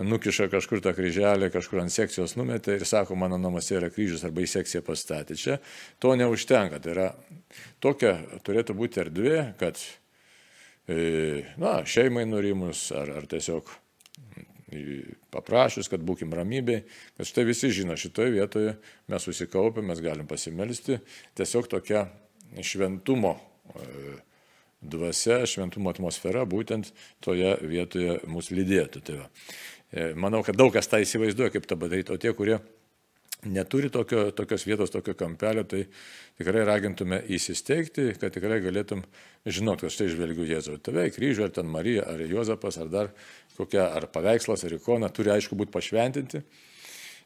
nukiša 0.00 0.46
kažkur 0.48 0.80
tą 0.80 0.94
kryželį, 0.96 1.50
kažkur 1.52 1.82
ant 1.82 1.92
sekcijos 1.92 2.32
numetė 2.40 2.78
ir 2.78 2.86
sako, 2.88 3.18
mano 3.20 3.36
namuose 3.36 3.76
yra 3.76 3.90
kryžius 3.92 4.24
arba 4.24 4.40
į 4.40 4.48
sekciją 4.48 4.80
pastatė. 4.86 5.36
Čia 5.36 5.58
to 6.00 6.14
neužtenka. 6.16 6.80
Tai 6.80 6.94
yra 6.94 7.10
tokia 7.84 8.14
turėtų 8.46 8.78
būti 8.78 9.04
erdvė, 9.04 9.42
kad 9.60 9.76
E, 10.90 11.42
na, 11.60 11.80
šeimai 11.86 12.24
nurimus 12.26 12.88
ar, 12.96 13.12
ar 13.20 13.26
tiesiog 13.30 13.68
paprašus, 15.34 15.88
kad 15.90 16.02
būkim 16.06 16.32
ramybėj, 16.36 16.82
kad 17.18 17.28
štai 17.28 17.44
visi 17.48 17.70
žino, 17.74 17.96
šitoje 17.98 18.34
vietoje 18.34 18.74
mes 19.10 19.26
susikaupę, 19.26 19.82
mes 19.84 20.02
galim 20.04 20.28
pasimelsti, 20.30 21.00
tiesiog 21.38 21.68
tokia 21.70 22.06
šventumo 22.66 23.36
e, 23.36 24.18
dvasia, 24.80 25.42
šventumo 25.48 25.92
atmosfera 25.92 26.46
būtent 26.48 26.92
toje 27.24 27.56
vietoje 27.62 28.20
mus 28.30 28.50
lydėtų. 28.54 29.02
Tai 29.06 29.18
va. 29.22 29.30
E, 29.90 30.10
manau, 30.14 30.44
kad 30.46 30.58
daug 30.58 30.72
kas 30.74 30.90
tą 30.90 31.02
įsivaizduoja, 31.02 31.52
kaip 31.54 31.66
tą 31.68 31.78
padaryti, 31.80 32.14
o 32.14 32.20
tie, 32.20 32.34
kurie 32.36 32.60
neturi 33.44 33.90
tokio, 33.90 34.30
tokios 34.36 34.66
vietos, 34.66 34.90
tokio 34.92 35.14
kampelio, 35.18 35.64
tai 35.64 35.84
tikrai 36.38 36.64
ragintume 36.68 37.22
įsisteigti, 37.32 38.10
kad 38.20 38.34
tikrai 38.34 38.60
galėtum 38.64 39.04
žinot, 39.46 39.80
kad 39.84 39.94
štai 39.94 40.10
žvelgiu 40.12 40.48
Jėzų. 40.48 40.80
Tave 40.84 41.06
į 41.08 41.14
kryžių, 41.16 41.46
ar 41.46 41.54
ten 41.60 41.70
Marija, 41.70 42.06
ar 42.10 42.20
Jozapas, 42.28 42.80
ar 42.80 42.90
dar 42.92 43.14
kokia, 43.56 43.86
ar 43.96 44.10
paveikslas, 44.12 44.64
ar 44.66 44.76
ikona, 44.76 45.12
turi 45.12 45.32
aišku 45.36 45.56
būti 45.58 45.74
pašventinti. 45.74 46.44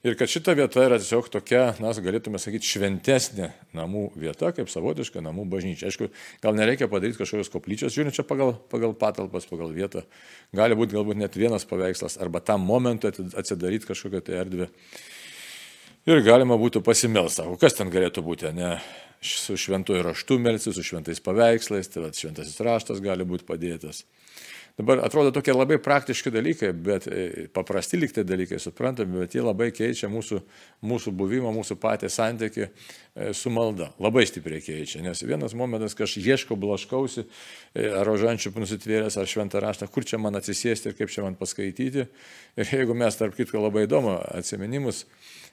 Ir 0.05 0.19
kad 0.21 0.29
šita 0.29 0.53
vieta 0.53 0.83
yra 0.85 0.99
tiesiog 1.01 1.31
tokia, 1.33 1.63
mes 1.81 1.99
galėtume 2.05 2.37
sakyti, 2.37 2.69
šventesnė 2.69 3.47
namų 3.73 4.11
vieta, 4.21 4.51
kaip 4.53 4.69
savotiška 4.69 5.23
namų 5.25 5.47
bažnyčia. 5.49 5.89
Aišku, 5.89 6.11
gal 6.45 6.59
nereikia 6.59 6.91
padaryti 6.93 7.23
kažkokios 7.23 7.49
koplyčios, 7.49 7.95
žiūrint 7.97 8.13
čia 8.13 8.27
pagal, 8.29 8.53
pagal 8.69 8.93
patalpas, 9.01 9.49
pagal 9.49 9.73
vietą. 9.73 10.05
Gali 10.53 10.77
būti 10.77 10.99
galbūt 10.99 11.23
net 11.23 11.39
vienas 11.41 11.65
paveikslas, 11.71 12.19
arba 12.21 12.45
tam 12.45 12.69
momentui 12.69 13.15
atsidaryti 13.33 13.89
kažkokią 13.89 14.21
tai 14.29 14.43
erdvę 14.43 14.69
ir 16.09 16.23
galima 16.27 16.59
būtų 16.61 16.83
pasimelsta. 16.85 17.47
O 17.49 17.59
kas 17.61 17.77
ten 17.79 17.93
galėtų 17.93 18.25
būti, 18.27 18.53
ne? 18.57 18.77
Su 19.25 19.57
šventuoju 19.57 20.05
raštu 20.05 20.37
melsi, 20.37 20.73
su 20.77 20.83
šventais 20.85 21.23
paveikslais, 21.25 21.89
tai 21.89 22.03
vat, 22.05 22.19
šventasis 22.19 22.61
raštas 22.61 23.01
gali 23.05 23.25
būti 23.25 23.47
padėtas. 23.49 24.03
Dabar 24.75 24.99
atrodo 25.07 25.31
tokie 25.31 25.53
labai 25.55 25.77
praktiški 25.79 26.33
dalykai, 26.35 26.73
bet 26.75 27.05
e, 27.07 27.45
paprasti 27.55 27.95
liktai 28.01 28.25
dalykai, 28.27 28.59
suprantami, 28.59 29.21
bet 29.23 29.37
jie 29.37 29.45
labai 29.45 29.69
keičia 29.71 30.09
mūsų, 30.11 30.41
mūsų 30.83 31.13
buvimą, 31.15 31.53
mūsų 31.55 31.77
patį 31.79 32.11
santyki 32.11 32.65
e, 32.67 33.29
su 33.39 33.53
malda. 33.55 33.93
Labai 34.03 34.25
stipriai 34.27 34.59
keičia, 34.65 35.05
nes 35.07 35.23
vienas 35.23 35.55
momentas, 35.55 35.95
kai 35.95 36.09
aš 36.09 36.17
ieškau, 36.19 36.59
blaškausi, 36.59 37.23
e, 37.23 37.87
ar 37.87 38.03
rožančių 38.11 38.51
nusitvėręs, 38.59 39.15
ar 39.15 39.31
šventą 39.31 39.63
raštą, 39.63 39.87
kur 39.95 40.11
čia 40.11 40.19
man 40.19 40.35
atsisėsti 40.41 40.91
ir 40.91 40.99
kaip 40.99 41.15
čia 41.15 41.23
man 41.23 41.39
paskaityti. 41.39 42.09
Ir 42.59 42.75
jeigu 42.75 42.99
mes, 42.99 43.15
tarp 43.15 43.39
kitko, 43.39 43.63
labai 43.63 43.87
įdomu 43.87 44.19
atsiminimus, 44.35 45.05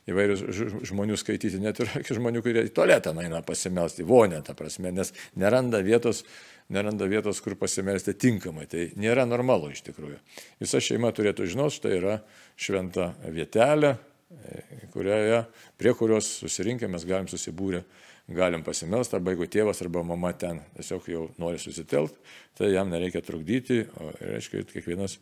įvairius 0.10 0.44
žmonių 0.90 1.18
skaityti, 1.20 1.60
net 1.62 1.82
ir 1.84 1.92
žmonių, 2.18 2.42
kurie 2.46 2.66
į 2.68 2.74
tualetą 2.76 3.14
eina 3.22 3.42
pasimelsti, 3.46 4.06
vonę, 4.08 4.42
ta 4.46 4.56
prasme, 4.58 4.94
nes 4.96 5.14
neranda 5.40 5.82
vietos, 5.86 6.24
neranda 6.72 7.08
vietos, 7.12 7.42
kur 7.44 7.58
pasimelsti 7.60 8.16
tinkamai. 8.18 8.68
Tai 8.72 8.88
nėra 9.02 9.28
normalu 9.30 9.72
iš 9.76 9.84
tikrųjų. 9.90 10.18
Visa 10.62 10.82
šeima 10.84 11.12
turėtų 11.16 11.50
žinoti, 11.52 11.78
štai 11.80 11.98
yra 12.00 12.20
šventa 12.60 13.12
vietelė, 13.30 13.96
e, 14.32 14.64
kurioje, 14.94 15.44
prie 15.78 15.94
kurios 15.98 16.30
susirinkę 16.42 16.90
mes 16.92 17.06
galim 17.08 17.30
susibūrę 17.32 17.84
galim 18.36 18.64
pasimelsti, 18.66 19.16
arba 19.18 19.34
jeigu 19.34 19.48
tėvas 19.52 19.82
arba 19.84 20.04
mama 20.06 20.32
ten 20.38 20.62
tiesiog 20.78 21.08
jau 21.12 21.28
nori 21.42 21.60
susitelkti, 21.62 22.18
tai 22.58 22.72
jam 22.74 22.90
nereikia 22.92 23.22
trukdyti, 23.26 23.84
o 24.00 24.10
reiškia, 24.20 24.64
kiekvienas 24.72 25.18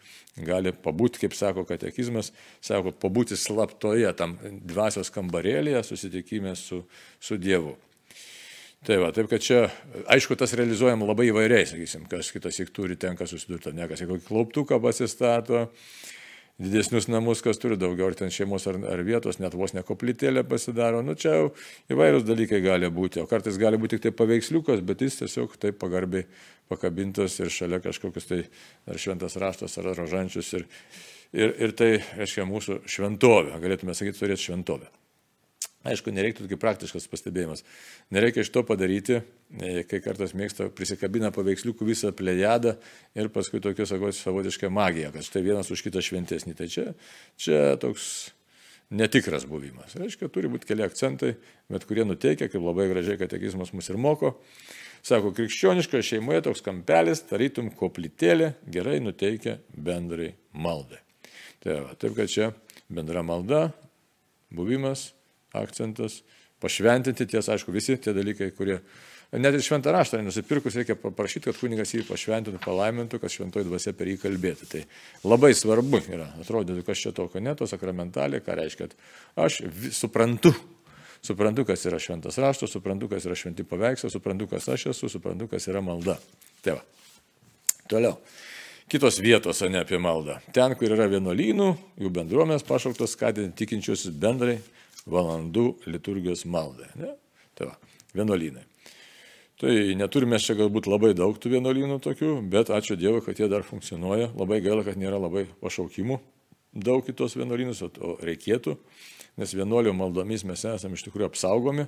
gali 0.47 0.73
pabūti, 0.73 1.21
kaip 1.25 1.35
sako 1.37 1.65
katekizmas, 1.69 2.31
sako, 2.65 2.93
pabūti 2.95 3.37
slaptoje 3.39 4.09
tam 4.19 4.37
dvasios 4.43 5.11
kambarėlėje 5.15 5.85
susitikime 5.91 6.55
su, 6.59 6.83
su 7.19 7.39
Dievu. 7.41 7.75
Tai 8.87 8.95
va, 9.01 9.09
taip 9.11 9.27
kad 9.27 9.43
čia, 9.43 9.65
aišku, 10.07 10.37
tas 10.39 10.53
realizuojama 10.55 11.07
labai 11.09 11.27
įvairiai, 11.33 11.65
sakysim, 11.67 12.05
kas 12.07 12.31
kitas 12.31 12.61
įk 12.63 12.71
turi, 12.71 12.95
tenka 12.99 13.27
susidurti, 13.27 13.73
ne 13.75 13.89
kas 13.91 14.05
į 14.05 14.07
kokį 14.07 14.23
klauptuką 14.29 14.79
pasistato, 14.79 15.65
didesnius 16.59 17.07
namus, 17.07 17.41
kas 17.43 17.59
turi 17.61 17.77
daugiau, 17.79 18.09
ar 18.11 18.17
ten 18.19 18.31
šeimos, 18.33 18.67
ar, 18.69 18.77
ar 18.91 19.03
vietos, 19.07 19.39
net 19.39 19.55
vos 19.57 19.73
nekoplytėlė 19.77 20.43
pasidaro. 20.47 21.01
Nu, 21.05 21.15
čia 21.19 21.35
jau 21.37 21.49
įvairūs 21.95 22.27
dalykai 22.27 22.59
gali 22.65 22.91
būti, 22.93 23.23
o 23.23 23.27
kartais 23.29 23.59
gali 23.61 23.79
būti 23.79 23.97
tik 23.97 24.09
tai 24.09 24.15
paveiksliukas, 24.19 24.83
bet 24.85 25.05
jis 25.05 25.21
tiesiog 25.23 25.55
taip 25.61 25.79
pagarbiai 25.81 26.27
pakabintas 26.69 27.39
ir 27.39 27.51
šalia 27.53 27.81
kažkokius 27.83 28.29
tai 28.29 28.43
ar 28.89 28.99
šventas 28.99 29.39
raštas, 29.39 29.79
ar 29.79 29.93
rožančius. 29.97 30.53
Ir, 30.59 30.67
ir, 31.33 31.55
ir 31.67 31.75
tai 31.79 31.91
reiškia 32.19 32.47
mūsų 32.49 32.81
šventovė, 32.91 33.55
galėtume 33.63 33.95
sakyti, 33.95 34.19
turėti 34.19 34.49
šventovę. 34.49 34.98
Aišku, 35.87 36.11
nereiktų 36.11 36.43
tokį 36.43 36.57
praktiškas 36.59 37.05
pastebėjimas. 37.07 37.61
Nereikia 38.11 38.43
iš 38.43 38.49
to 38.51 38.65
padaryti, 38.67 39.21
e, 39.55 39.85
kai 39.87 40.01
kartais 40.03 40.33
mėgsta 40.35 40.67
prisikabina 40.75 41.29
paveiksliukų 41.31 41.87
visą 41.87 42.11
plejadą 42.11 42.73
ir 43.15 43.29
paskui 43.31 43.61
tokia, 43.63 43.87
savotiška 43.87 44.67
magija, 44.67 45.13
kad 45.13 45.23
štai 45.23 45.45
vienas 45.45 45.71
už 45.71 45.85
kitą 45.85 46.03
šventesnį. 46.03 46.55
Tai 46.59 46.67
čia, 46.67 46.83
čia 47.39 47.61
toks 47.79 48.09
netikras 48.91 49.45
buvimas. 49.47 49.95
Reiškia, 49.95 50.27
turi 50.33 50.49
būti 50.51 50.67
keli 50.67 50.83
akcentai, 50.83 51.35
bet 51.71 51.85
kurie 51.87 52.03
nuteikia, 52.03 52.49
kaip 52.51 52.59
labai 52.59 52.89
gražiai 52.89 53.19
katekizmas 53.21 53.71
mus 53.71 53.87
ir 53.87 53.99
moko. 54.01 54.33
Sako, 55.05 55.31
krikščioniškoje 55.37 56.03
šeimoje 56.03 56.41
toks 56.49 56.63
kampelis, 56.65 57.21
tarytum 57.29 57.69
koplytėlė, 57.79 58.51
gerai 58.67 58.97
nuteikia 58.99 59.61
bendrai 59.71 60.33
maldai. 60.51 60.99
Tai 61.63 61.79
va, 61.85 61.95
taip, 61.95 62.17
kad 62.17 62.31
čia 62.31 62.49
bendra 62.91 63.23
malda, 63.23 63.69
buvimas, 64.51 65.13
akcentas, 65.57 66.21
pašventinti 66.59 67.29
ties, 67.29 67.49
aišku, 67.49 67.71
visi 67.75 67.97
tie 67.97 68.13
dalykai, 68.15 68.51
kurie 68.57 68.81
Net 69.29 69.53
ir 69.53 69.61
šventą 69.61 69.91
raštą 69.93 70.23
nusipirkus 70.25 70.73
reikia 70.79 70.95
paprašyti, 70.97 71.51
kad 71.51 71.57
kunigas 71.61 71.91
jį 71.93 72.01
pašventintų, 72.07 72.63
palaimintų, 72.63 73.19
kad 73.21 73.29
šventoji 73.29 73.67
dvasia 73.67 73.91
per 73.93 74.09
jį 74.09 74.15
kalbėtų. 74.23 74.65
Tai 74.71 74.81
labai 75.21 75.51
svarbu 75.53 75.99
yra, 76.09 76.31
atrodytų, 76.41 76.81
kas 76.87 77.03
čia 77.03 77.11
tokio 77.13 77.41
neto, 77.45 77.67
sakramentalė, 77.69 78.39
ką 78.41 78.55
reiškia, 78.57 78.87
kad 78.89 79.45
aš 79.45 79.59
suprantu, 79.93 80.49
suprantu, 81.21 81.67
kas 81.69 81.85
yra 81.85 82.01
šventas 82.01 82.41
raštas, 82.41 82.73
suprantu, 82.73 83.11
kas 83.11 83.29
yra 83.29 83.37
šventi 83.37 83.67
paveikslai, 83.69 84.09
suprantu, 84.09 84.49
kas 84.49 84.65
aš 84.73 84.87
esu, 84.95 85.11
suprantu, 85.13 85.45
kas 85.53 85.69
yra 85.69 85.85
malda. 85.85 86.17
Tai 86.65 86.79
va. 86.79 86.83
Toliau. 87.85 88.17
Kitos 88.89 89.21
vietos, 89.21 89.61
o 89.61 89.69
ne 89.69 89.83
apie 89.83 90.01
maldą. 90.01 90.39
Ten, 90.57 90.73
kur 90.73 90.89
yra 90.89 91.05
vienuolynų, 91.11 91.69
jų 92.01 92.09
bendruomenės 92.17 92.65
pašauktos 92.65 93.13
skatinti 93.13 93.61
tikinčius 93.61 94.07
bendrai 94.09 94.57
valandų 95.11 95.67
liturgijos 95.89 96.45
maldai. 96.49 96.89
Ne? 96.99 97.13
Tai 97.57 97.71
va, 97.71 97.77
vienuolynai. 98.15 98.65
Tai 99.59 99.71
neturime 99.99 100.39
čia 100.39 100.55
galbūt 100.55 100.87
labai 100.87 101.11
daug 101.17 101.35
tų 101.35 101.57
vienuolynų 101.57 101.99
tokių, 102.03 102.35
bet 102.51 102.71
ačiū 102.71 102.95
Dievui, 102.95 103.19
kad 103.25 103.39
jie 103.41 103.49
dar 103.51 103.65
funkcionuoja. 103.67 104.29
Labai 104.39 104.61
gaila, 104.63 104.85
kad 104.87 104.99
nėra 104.99 105.19
labai 105.19 105.49
pašaukimų 105.59 106.19
daug 106.73 107.03
kitos 107.05 107.35
vienuolynus, 107.35 107.81
o 107.81 108.15
reikėtų, 108.23 108.77
nes 109.41 109.53
vienuolio 109.57 109.93
maldomis 109.97 110.45
mes 110.47 110.63
esame 110.69 110.95
iš 110.95 111.03
tikrųjų 111.07 111.31
apsaugomi 111.31 111.87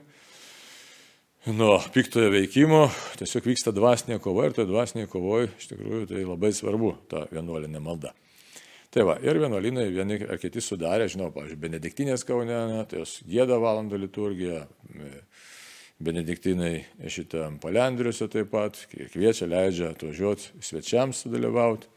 nuo 1.50 1.78
piktojo 1.94 2.30
veikimo, 2.34 2.84
tiesiog 3.18 3.48
vyksta 3.50 3.74
dvasinė 3.74 4.20
kova 4.22 4.48
ir 4.48 4.58
toje 4.58 4.70
dvasinėje 4.70 5.10
kovoje 5.10 5.50
iš 5.58 5.72
tikrųjų 5.72 6.10
tai 6.12 6.26
labai 6.26 6.52
svarbu 6.54 6.92
ta 7.10 7.24
vienuolinė 7.32 7.82
malda. 7.82 8.14
Tai 8.92 9.06
va, 9.08 9.14
ir 9.24 9.38
vienuolinai 9.40 9.86
vieni 9.88 10.18
ar 10.28 10.40
kiti 10.40 10.60
sudarė, 10.60 11.06
žinau, 11.12 11.30
pavyzdžiui, 11.32 11.60
Benediktinės 11.64 12.26
Kaune, 12.28 12.58
tai 12.92 13.00
jos 13.00 13.22
gėda 13.24 13.56
valandų 13.64 14.02
liturgiją, 14.02 14.66
Benediktinai 16.04 16.74
šitą 17.14 17.46
palendriuose 17.64 18.28
taip 18.34 18.50
pat, 18.52 18.82
kviečia, 19.14 19.48
leidžia 19.48 19.94
atvažiuoti 19.94 20.64
svečiams 20.68 21.24
sudalyvauti. 21.24 21.88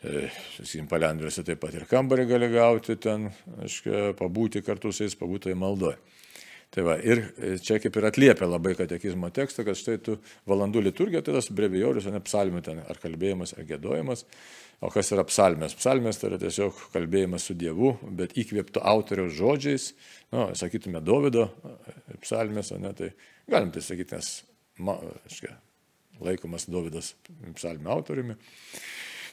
E, 0.00 0.30
Sakykim, 0.54 0.86
palendriuose 0.88 1.44
taip 1.44 1.60
pat 1.60 1.76
ir 1.76 1.84
kambarį 1.90 2.24
gali 2.30 2.48
gauti 2.54 2.96
ten, 2.96 3.28
aiškiai, 3.60 4.14
pabūti 4.16 4.64
kartu 4.64 4.94
su 4.96 5.04
jais, 5.04 5.18
pabūti 5.20 5.52
maldoje. 5.52 5.98
Tai 6.70 6.86
va, 6.86 6.94
ir 7.02 7.24
e, 7.34 7.56
čia 7.60 7.80
kaip 7.82 7.98
ir 7.98 8.08
atliepia 8.08 8.46
labai 8.46 8.76
katekizmo 8.78 9.28
tekstą, 9.34 9.66
kad 9.66 9.76
štai 9.76 9.98
tu 10.06 10.16
valandų 10.48 10.86
liturgija, 10.86 11.20
tai 11.26 11.34
tas 11.34 11.50
brevijorius, 11.52 12.06
o 12.06 12.14
ne 12.14 12.22
psalmių 12.24 12.62
ten, 12.64 12.80
ar 12.86 13.00
kalbėjimas, 13.02 13.56
ar 13.58 13.66
gėdojimas. 13.68 14.24
O 14.80 14.88
kas 14.88 15.10
yra 15.12 15.26
psalmės? 15.28 15.74
Psalmės 15.76 16.16
tai 16.20 16.30
yra 16.30 16.38
tiesiog 16.40 16.78
kalbėjimas 16.94 17.44
su 17.50 17.56
Dievu, 17.58 17.92
bet 18.16 18.32
įkvėpto 18.40 18.80
autoriaus 18.88 19.34
žodžiais, 19.36 19.90
nu, 20.32 20.46
sakytume, 20.56 21.02
Davido 21.04 21.50
e, 21.50 22.16
psalmės, 22.22 22.72
ne, 22.80 22.94
tai 22.96 23.10
galim 23.50 23.74
tai 23.74 23.82
sakyti, 23.84 24.16
nes, 24.16 24.30
ma, 24.80 24.96
aiškia, 25.28 25.52
laikomas 26.24 26.64
Davidas 26.72 27.12
psalmio 27.58 27.92
autoriumi. 27.92 28.38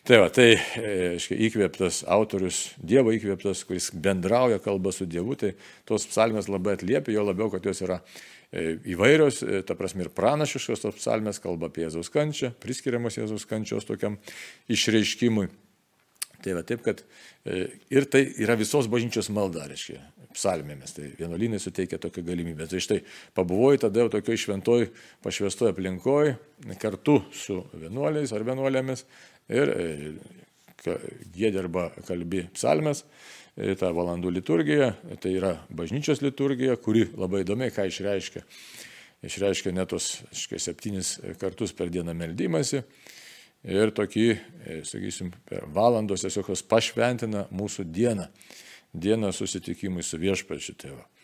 Tai 0.08 0.22
va, 0.22 0.28
tai, 0.32 0.54
aiškiai, 0.56 1.50
įkvėptas 1.50 1.98
autorius, 2.08 2.62
Dievo 2.80 3.12
įkvėptas, 3.12 3.66
kuris 3.68 3.90
bendrauja 3.92 4.62
kalba 4.64 4.94
su 4.96 5.04
Dievu, 5.04 5.36
tai 5.36 5.50
tos 5.90 6.06
psalmės 6.08 6.48
labai 6.48 6.78
atliepia, 6.78 7.12
jo 7.12 7.26
labiau, 7.28 7.50
kad 7.52 7.68
jos 7.68 7.84
yra 7.84 7.98
e, 8.00 8.78
įvairios, 8.94 9.42
e, 9.44 9.60
ta 9.68 9.76
prasme 9.76 10.06
ir 10.06 10.14
pranašiškos 10.16 10.86
tos 10.86 11.02
psalmės, 11.02 11.42
kalba 11.44 11.68
apie 11.68 11.84
Jėzaus 11.84 12.08
kančią, 12.14 12.54
priskiriamas 12.64 13.20
Jėzaus 13.20 13.44
kančios 13.52 13.90
tokiam 13.90 14.16
išreiškimui. 14.72 15.50
Tai 16.40 16.56
va 16.56 16.64
taip, 16.64 16.88
kad 16.88 17.04
e, 17.44 17.66
ir 17.92 18.08
tai 18.08 18.30
yra 18.40 18.56
visos 18.56 18.88
bažnyčios 18.88 19.28
malda, 19.36 19.68
reiškia, 19.68 20.00
psalmėmis, 20.38 20.96
tai 20.96 21.12
vienuolynai 21.18 21.60
suteikia 21.60 22.00
tokią 22.00 22.24
galimybę. 22.28 22.68
Tai 22.72 22.80
štai 22.80 23.02
pabuvoju 23.36 23.84
tada 23.88 24.06
jau 24.06 24.12
tokioj 24.14 24.40
šventoj, 24.46 24.92
pašvestoj 25.26 25.74
aplinkoj, 25.74 26.38
kartu 26.80 27.24
su 27.36 27.64
vienuoliais 27.74 28.32
ar 28.32 28.46
vienuolėmis, 28.48 29.04
ir 29.50 29.74
gėdė 31.36 31.64
arba 31.64 31.90
kalbi 32.08 32.46
psalmes, 32.54 33.04
ta 33.80 33.90
valandų 33.96 34.32
liturgija, 34.36 34.92
tai 35.22 35.34
yra 35.40 35.56
bažnyčios 35.74 36.22
liturgija, 36.22 36.78
kuri 36.78 37.08
labai 37.18 37.42
įdomiai 37.42 37.74
ką 37.74 37.88
išreiškia. 37.90 38.44
Išreiškia 39.26 39.74
netos 39.74 40.20
septynis 40.62 41.16
kartus 41.42 41.74
per 41.74 41.90
dieną 41.90 42.14
meldymasi 42.14 42.84
ir 43.66 43.92
tokį, 43.98 44.28
e, 44.30 44.80
sakysim, 44.86 45.32
per 45.48 45.66
valandos 45.74 46.22
tiesiog 46.22 46.52
jos 46.54 46.62
pašventina 46.62 47.48
mūsų 47.50 47.88
dieną, 47.90 48.28
dieną 48.94 49.34
susitikimui 49.34 50.06
su 50.06 50.20
viešpačiu 50.22 50.78
tėvu. 50.78 51.02
Ir 51.02 51.17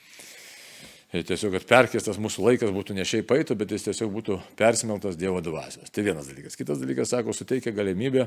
tiesiog, 1.21 1.53
kad 1.53 1.65
perkestas 1.69 2.17
mūsų 2.17 2.41
laikas 2.47 2.71
būtų 2.73 2.95
ne 2.97 3.03
šiaip 3.05 3.29
eitų, 3.35 3.53
bet 3.59 3.73
jis 3.75 3.85
tiesiog 3.85 4.09
būtų 4.15 4.37
persimeltas 4.57 5.17
Dievo 5.19 5.43
dvasios. 5.45 5.91
Tai 5.93 6.05
vienas 6.07 6.29
dalykas. 6.31 6.57
Kitas 6.57 6.81
dalykas, 6.81 7.11
sako, 7.13 7.35
suteikia 7.37 7.69
galimybę, 7.75 8.25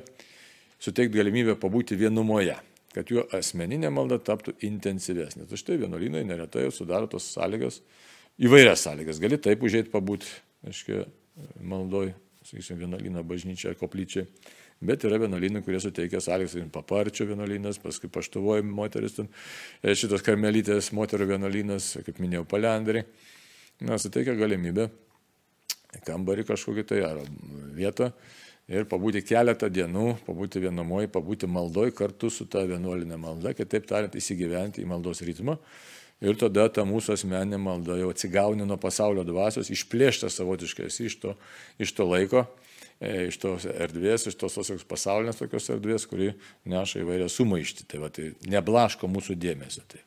suteikti 0.79 1.19
galimybę 1.19 1.57
pabūti 1.59 1.99
vienumoje, 1.99 2.55
kad 2.95 3.11
jo 3.11 3.25
asmeninė 3.35 3.91
malda 3.91 4.21
taptų 4.23 4.55
intensyvesnė. 4.69 5.49
Tai 5.51 5.59
štai 5.59 5.81
vienuolynai 5.83 6.23
neretai 6.29 6.69
sudaro 6.75 7.11
tos 7.11 7.27
sąlygas, 7.35 7.81
įvairias 8.39 8.87
sąlygas. 8.87 9.19
Gali 9.25 9.41
taip 9.43 9.67
užėjti 9.67 9.91
pabūti, 9.91 10.31
aiškiai, 10.71 11.09
maldoj, 11.67 12.13
sakysim, 12.47 12.79
vienuolyną 12.85 13.27
bažnyčią, 13.27 13.75
koplyčiai 13.81 14.29
bet 14.81 15.07
yra 15.09 15.19
vienuolynai, 15.23 15.63
kurie 15.65 15.81
suteikia 15.81 16.21
sąlygas, 16.21 16.57
paparčio 16.75 17.27
vienuolynas, 17.31 17.81
paskui 17.81 18.11
paštuvoji 18.13 18.67
moteris, 18.69 19.17
ten, 19.17 19.31
e, 19.83 19.95
šitos 19.97 20.25
karmelytės 20.27 20.93
moterų 20.97 21.31
vienuolynas, 21.33 21.95
kaip 22.07 22.21
minėjau, 22.23 22.45
palendriai. 22.51 23.07
Na, 23.85 23.99
suteikia 24.01 24.37
galimybę 24.37 24.89
kambarį 26.05 26.45
kažkokį 26.49 26.85
tai 26.89 27.01
ar 27.07 27.21
vietą 27.77 28.11
ir 28.69 28.87
pabūti 28.91 29.23
keletą 29.25 29.69
dienų, 29.73 30.17
pabūti 30.27 30.61
vienamoji, 30.65 31.11
pabūti 31.13 31.49
maldoj 31.49 31.93
kartu 31.97 32.31
su 32.33 32.49
ta 32.51 32.65
vienuolinė 32.67 33.19
malda, 33.21 33.55
kitaip 33.57 33.87
tariant, 33.89 34.17
įsigyventi 34.19 34.83
į 34.83 34.91
maldos 34.91 35.23
ritmą. 35.25 35.57
Ir 36.25 36.37
tada 36.41 36.65
ta 36.73 36.85
mūsų 36.89 37.13
asmeninė 37.13 37.59
malda 37.61 37.99
jau 38.01 38.09
atsigauni 38.09 38.65
nuo 38.65 38.79
pasaulio 38.81 39.25
dvasios, 39.29 39.69
išplėšta 39.73 40.31
savotiškai 40.33 40.89
iš 40.89 41.19
to, 41.21 41.35
iš 41.79 41.93
to 41.93 42.07
laiko 42.09 42.47
iš 43.01 43.37
tos 43.43 43.67
erdvės, 43.69 44.27
iš 44.31 44.39
tos 44.41 44.57
tokios 44.57 44.87
pasaulinės 44.89 45.41
tokios 45.43 45.69
erdvės, 45.75 46.07
kuri 46.09 46.31
neša 46.69 47.03
įvairią 47.03 47.29
sumaištį. 47.33 47.87
Tai, 47.91 48.03
va, 48.05 48.11
tai 48.13 48.31
neblaško 48.49 49.11
mūsų 49.13 49.37
dėmesio. 49.41 49.85
Tai. 49.91 50.03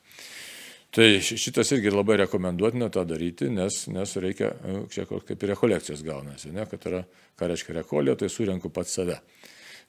Tai 0.89 1.06
šitas 1.21 1.69
irgi 1.75 1.91
labai 1.93 2.15
rekomenduotina 2.23 2.88
tą 2.89 3.04
daryti, 3.06 3.45
nes, 3.54 3.84
nes 3.93 4.15
reikia, 4.17 4.49
e, 4.65 4.80
čia 4.89 5.06
kaip 5.06 5.36
ir 5.38 5.52
rekolekcijos 5.54 6.02
gaunasi, 6.02 6.49
ne, 6.56 6.65
kad 6.65 6.88
yra, 6.89 7.04
ką 7.38 7.49
reiškia 7.52 7.75
rekolė, 7.78 8.15
tai 8.17 8.32
surenku 8.34 8.71
pat 8.73 8.89
save. 8.89 9.19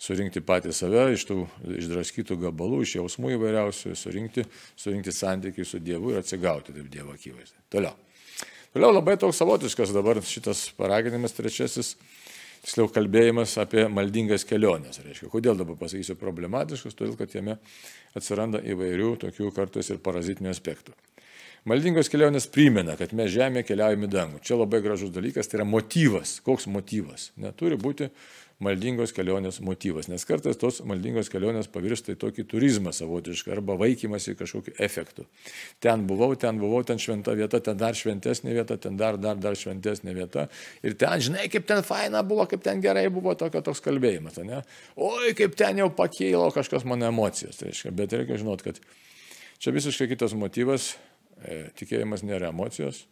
Surinkti 0.01 0.41
patį 0.45 0.73
save 0.73 1.07
iš 1.13 1.27
tų 1.29 1.43
išdraskytų 1.77 2.39
gabalų, 2.41 2.83
iš 2.85 2.95
jausmų 2.99 3.35
įvairiausių, 3.35 3.93
surinkti, 4.01 4.47
surinkti 4.77 5.13
santykiai 5.13 5.67
su 5.69 5.81
Dievu 5.81 6.15
ir 6.15 6.21
atsigauti 6.21 6.73
taip 6.73 6.87
Dievo 6.93 7.13
akivaizdai. 7.17 7.61
Toliau. 7.73 7.97
Toliau 8.73 8.95
labai 8.95 9.19
toks 9.21 9.41
savotiškas 9.41 9.93
dabar 9.93 10.21
šitas 10.25 10.71
paraginimas 10.79 11.37
trečiasis 11.37 11.97
tiksliau 12.65 12.91
kalbėjimas 12.93 13.57
apie 13.63 13.87
maldingas 13.93 14.45
keliones. 14.49 15.01
Reiškia, 15.05 15.31
kodėl 15.33 15.59
dabar 15.61 15.79
pasakysiu 15.81 16.17
problematiškas, 16.21 16.97
todėl 16.99 17.17
kad 17.19 17.33
jame 17.35 17.59
atsiranda 18.17 18.61
įvairių 18.73 19.15
tokių 19.25 19.53
kartais 19.57 19.91
ir 19.93 20.03
parazitinių 20.05 20.53
aspektų. 20.53 20.97
Maldingos 21.69 22.09
kelionės 22.09 22.47
primena, 22.49 22.95
kad 22.97 23.11
mes 23.13 23.29
žemė 23.35 23.63
keliaujame 23.69 24.09
dangų. 24.09 24.39
Čia 24.45 24.57
labai 24.63 24.81
gražus 24.81 25.11
dalykas, 25.13 25.49
tai 25.49 25.59
yra 25.59 25.67
motyvas. 25.69 26.39
Koks 26.45 26.65
motyvas? 26.73 27.27
Neturi 27.37 27.77
būti 27.77 28.09
maldingos 28.61 29.15
kelionės 29.17 29.61
motyvas, 29.65 30.09
nes 30.13 30.25
kartais 30.29 30.59
tos 30.61 30.81
maldingos 30.87 31.31
kelionės 31.33 31.69
pavirsta 31.73 32.13
į 32.15 32.19
tokį 32.21 32.45
turizmą 32.51 32.93
savotišką 32.97 33.55
arba 33.57 33.77
vaikymasi 33.81 34.37
kažkokiu 34.39 34.75
efektu. 34.85 35.25
Ten 35.81 36.05
buvau, 36.09 36.35
ten 36.39 36.61
buvau, 36.61 36.83
ten 36.87 37.01
šventa 37.01 37.35
vieta, 37.39 37.63
ten 37.65 37.79
dar 37.81 37.97
šventesnė 37.97 38.57
vieta, 38.59 38.77
ten 38.81 38.99
dar, 39.01 39.19
dar, 39.21 39.39
dar 39.41 39.57
šventesnė 39.57 40.15
vieta. 40.17 40.47
Ir 40.85 40.97
ten, 41.01 41.17
žinai, 41.25 41.49
kaip 41.53 41.69
ten 41.69 41.85
faina 41.87 42.23
buvo, 42.27 42.45
kaip 42.51 42.65
ten 42.65 42.83
gerai 42.85 43.07
buvo 43.13 43.35
tokio 43.39 43.65
toks 43.65 43.81
kalbėjimas. 43.85 44.41
Ne? 44.45 44.61
Oi, 45.01 45.33
kaip 45.39 45.57
ten 45.59 45.81
jau 45.81 45.89
pakėlo 45.95 46.51
kažkas 46.55 46.85
mano 46.89 47.09
emocijas. 47.09 47.61
Tai 47.61 47.71
reiškia, 47.71 47.95
bet 47.97 48.19
reikia 48.19 48.41
žinoti, 48.45 48.69
kad 48.69 48.83
čia 49.61 49.73
visiškai 49.77 50.11
kitas 50.13 50.37
motyvas 50.37 50.93
tikėjimas 51.81 52.25
nėra 52.27 52.51
emocijos 52.53 53.05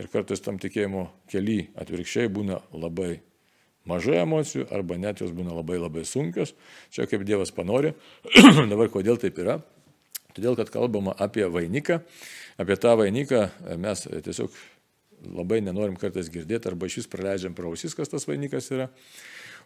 ir 0.00 0.08
kartais 0.12 0.42
tam 0.44 0.58
tikėjimo 0.62 1.08
keli 1.30 1.66
atvirkščiai 1.78 2.30
būna 2.32 2.60
labai 2.72 3.16
mažai 3.88 4.20
emocijų 4.22 4.66
arba 4.74 4.98
net 5.00 5.22
jos 5.22 5.32
būna 5.34 5.54
labai 5.56 5.78
labai 5.80 6.04
sunkios. 6.08 6.54
Čia 6.94 7.08
kaip 7.10 7.24
Dievas 7.28 7.54
panori. 7.54 7.94
Dabar 8.72 8.90
kodėl 8.92 9.20
taip 9.20 9.40
yra? 9.42 9.60
Todėl, 10.32 10.56
kad 10.56 10.70
kalbama 10.72 11.14
apie 11.20 11.44
vainiką. 11.50 12.00
Apie 12.60 12.76
tą 12.80 12.94
vainiką 13.00 13.46
mes 13.80 14.06
tiesiog 14.24 14.54
labai 15.30 15.60
nenorim 15.62 15.96
kartais 16.00 16.30
girdėti 16.32 16.70
arba 16.70 16.88
iš 16.88 17.02
vis 17.02 17.10
praleidžiam 17.10 17.54
prausis, 17.56 17.94
kas 17.94 18.10
tas 18.10 18.26
vainikas 18.28 18.70
yra. 18.74 18.88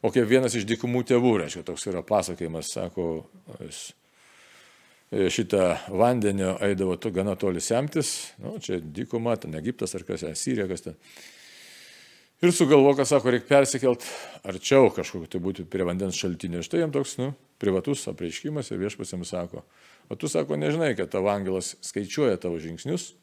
O 0.05 0.11
kaip 0.13 0.29
vienas 0.29 0.55
iš 0.57 0.67
dikumų 0.69 1.07
tėvų, 1.09 1.37
reiškia, 1.41 1.63
toks 1.67 1.87
yra 1.89 2.03
pasakojimas, 2.05 2.69
sako, 2.75 3.07
e, 3.57 3.71
šitą 5.33 5.71
vandenio 5.89 6.57
eidavo 6.67 6.99
to 7.01 7.13
gana 7.15 7.37
toli 7.41 7.63
semtis, 7.65 8.35
nu, 8.43 8.59
čia 8.61 8.77
dykuma, 8.81 9.39
ten 9.41 9.57
Egiptas 9.57 9.97
ar 9.97 10.05
kas, 10.05 10.27
Sirija, 10.37 10.69
kas 10.69 10.85
ten. 10.85 11.01
Ir 12.45 12.53
sugalvoja, 12.53 13.07
sako, 13.09 13.33
reikia 13.33 13.49
persikelt 13.49 14.05
arčiau 14.45 14.91
kažkokiu 14.93 15.29
tai 15.33 15.41
būti 15.41 15.65
prie 15.73 15.87
vandens 15.89 16.19
šaltinio. 16.21 16.61
Štai 16.65 16.83
jam 16.83 16.93
toks, 16.93 17.15
nu, 17.17 17.31
privatus 17.63 18.03
apreiškimas 18.11 18.69
ir 18.71 18.83
viešpas 18.83 19.15
jam 19.15 19.25
sako, 19.25 19.63
o 20.13 20.19
tu 20.21 20.29
sako, 20.29 20.59
nežinai, 20.61 20.93
kad 20.99 21.09
tavo 21.15 21.31
angelas 21.33 21.73
skaičiuoja 21.87 22.37
tavo 22.43 22.61
žingsnius, 22.61 23.15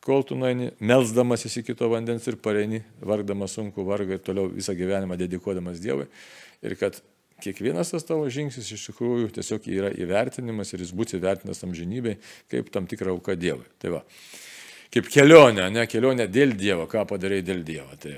kol 0.00 0.24
tu 0.24 0.38
nueini, 0.40 0.70
melzdamasis 0.80 1.58
į 1.60 1.66
kito 1.68 1.90
vandens 1.92 2.24
ir 2.32 2.40
pareini, 2.40 2.80
vargdamas 3.04 3.58
sunku 3.58 3.84
vargą 3.84 4.16
ir 4.16 4.24
toliau 4.24 4.48
visą 4.48 4.72
gyvenimą 4.78 5.20
dedikuodamas 5.20 5.82
Dievui. 5.84 6.08
Ir 6.64 6.78
kad 6.80 6.96
kiekvienas 7.44 7.92
tas 7.92 8.08
tavo 8.08 8.24
žingsnis 8.32 8.72
iš 8.72 8.86
tikrųjų 8.90 9.34
tiesiog 9.36 9.68
yra 9.68 9.92
įvertinimas 10.00 10.72
ir 10.72 10.84
jis 10.84 10.94
bus 10.96 11.12
įvertinas 11.16 11.60
amžinybei 11.66 12.16
kaip 12.52 12.72
tam 12.72 12.88
tikra 12.88 13.12
auka 13.12 13.36
Dievui. 13.36 13.68
Tai 13.80 13.98
va, 13.98 14.02
kaip 14.94 15.10
kelionė, 15.10 15.68
ne 15.72 15.86
kelionė 15.90 16.26
dėl 16.30 16.54
Dievo, 16.58 16.86
ką 16.90 17.06
padarai 17.08 17.40
dėl 17.46 17.62
Dievo. 17.66 17.94
Tai, 18.00 18.16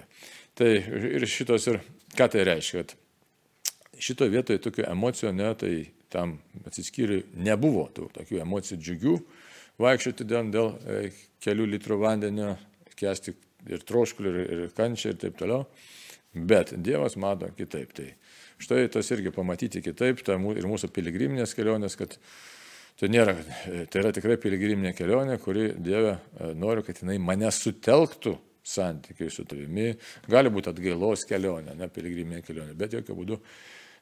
tai 0.59 0.75
ir 0.81 1.27
šitos 1.29 1.69
ir 1.71 1.81
ką 2.17 2.29
tai 2.33 2.47
reiškia, 2.49 2.83
kad 2.83 2.97
šitoje 4.03 4.33
vietoje 4.33 4.63
tokių 4.63 4.87
emocijų, 4.91 5.33
ne, 5.37 5.53
tai 5.59 5.73
tam 6.13 6.37
atsiskyriui 6.69 7.25
nebuvo 7.41 7.87
tų 7.95 8.11
tokių 8.17 8.43
emocijų 8.45 8.81
džiugių, 8.81 9.17
vaikščioti 9.83 10.27
dėl, 10.29 10.51
dėl 10.53 10.73
e, 10.85 10.99
kelių 11.43 11.69
litrų 11.75 11.99
vandenio, 12.03 12.55
kesti 12.99 13.35
ir 13.71 13.85
troškulį, 13.87 14.33
ir, 14.33 14.53
ir 14.67 14.75
kančią 14.77 15.15
ir 15.15 15.21
taip 15.23 15.39
toliau. 15.41 15.65
Bet 16.33 16.73
Dievas 16.81 17.19
mato 17.21 17.49
kitaip. 17.57 17.93
Tai 17.97 18.09
štai 18.63 18.87
tas 18.93 19.11
irgi 19.13 19.33
pamatyti 19.35 19.83
kitaip, 19.85 20.23
tai 20.25 20.39
ir 20.57 20.69
mūsų 20.69 20.89
piligriminės 20.95 21.53
kelionės, 21.57 21.97
kad 22.01 22.17
tai, 23.01 23.11
nėra, 23.13 23.37
tai 23.91 24.03
yra 24.03 24.13
tikrai 24.15 24.39
piligriminė 24.41 24.95
kelionė, 24.97 25.39
kuri 25.43 25.71
Dieve 25.77 26.17
e, 26.17 26.53
nori, 26.59 26.85
kad 26.87 27.03
jinai 27.03 27.19
mane 27.23 27.51
sutelktų 27.53 28.37
santykiai 28.63 29.31
su 29.33 29.45
tavimi. 29.49 29.93
Gali 30.31 30.53
būti 30.53 30.71
atgailos 30.71 31.27
kelionė, 31.29 31.77
ne 31.79 31.89
piligriminė 31.91 32.43
kelionė, 32.47 32.77
bet 32.79 32.95
jokių 32.99 33.19
būdų 33.19 33.41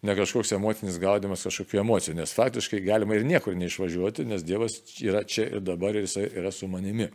ne 0.03 0.17
kažkoks 0.17 0.55
emocinis 0.57 0.99
gaudimas 1.01 1.45
kažkokių 1.45 1.83
emocijų, 1.83 2.17
nes 2.21 2.33
faktiškai 2.37 2.81
galima 2.85 3.17
ir 3.17 3.27
niekur 3.29 3.57
neišvažiuoti, 3.59 4.25
nes 4.29 4.45
Dievas 4.47 4.79
yra 5.01 5.25
čia 5.29 5.47
ir 5.51 5.65
dabar 5.65 5.97
ir 5.97 6.07
jisai 6.07 6.29
yra 6.31 6.53
su 6.55 6.69
manimi. 6.69 7.11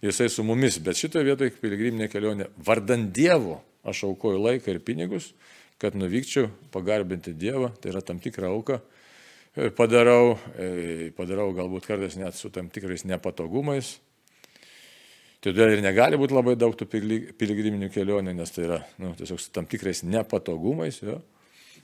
Jisai 0.00 0.30
su 0.32 0.44
mumis, 0.48 0.78
bet 0.80 0.96
šitoje 0.96 1.26
vietoje 1.28 1.52
piligriminė 1.60 2.08
kelionė, 2.08 2.48
vardant 2.64 3.10
Dievo, 3.12 3.58
aš 3.84 4.06
aukoju 4.08 4.40
laiką 4.40 4.72
ir 4.72 4.80
pinigus, 4.84 5.34
kad 5.80 5.96
nuvykčiau 5.96 6.48
pagarbinti 6.72 7.34
Dievą, 7.36 7.68
tai 7.80 7.92
yra 7.92 8.00
tam 8.04 8.20
tikra 8.20 8.48
auka. 8.48 8.80
Padarau, 9.76 10.36
e, 10.54 11.10
padarau 11.16 11.50
galbūt 11.56 11.88
kartais 11.88 12.14
net 12.20 12.38
su 12.38 12.52
tam 12.54 12.70
tikrais 12.70 13.06
nepatogumais, 13.08 13.98
Todėl 15.40 15.70
ir 15.72 15.80
negali 15.80 16.18
būti 16.20 16.34
labai 16.36 16.52
daug 16.52 16.74
tų 16.76 16.84
piligriminių 16.84 17.86
kelionių, 17.88 18.34
nes 18.36 18.50
tai 18.52 18.66
yra 18.66 18.76
nu, 19.00 19.14
tiesiog 19.16 19.38
su 19.40 19.48
tam 19.56 19.64
tikrais 19.64 20.02
nepatogumais. 20.04 20.98
Jo 21.00 21.14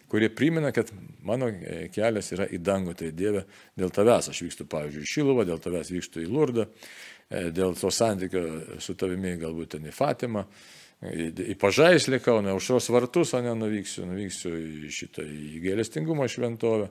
kurie 0.08 0.28
primena, 0.34 0.72
kad 0.72 0.90
mano 1.26 1.48
e, 1.48 1.88
kelias 1.94 2.30
yra 2.34 2.46
į 2.46 2.60
dangų, 2.62 2.94
tai 2.98 3.10
Dieve, 3.16 3.42
dėl 3.78 3.90
tavęs 3.94 4.30
aš 4.30 4.42
vykstu, 4.44 4.66
pavyzdžiui, 4.70 5.02
į 5.02 5.10
Šiluvą, 5.12 5.46
dėl 5.48 5.60
tavęs 5.62 5.90
vykstu 5.90 6.22
į 6.22 6.28
Lurdą, 6.30 6.66
e, 7.26 7.48
dėl 7.54 7.74
to 7.78 7.90
santykio 7.90 8.44
su 8.82 8.94
tavimi 8.98 9.34
galbūt 9.40 9.74
ten 9.76 9.88
į 9.90 9.94
Fatimą, 9.94 10.44
į, 11.10 11.28
į 11.54 11.58
Pažaislį 11.60 12.20
Kauną, 12.22 12.54
aušros 12.54 12.90
vartus, 12.94 13.34
o 13.34 13.42
ne 13.42 13.54
nuvyksiu, 13.58 14.06
nuvyksiu 14.06 14.54
į 14.86 14.92
šitą 14.94 15.26
į 15.26 15.62
gėlestingumo 15.66 16.28
šventovę. 16.30 16.90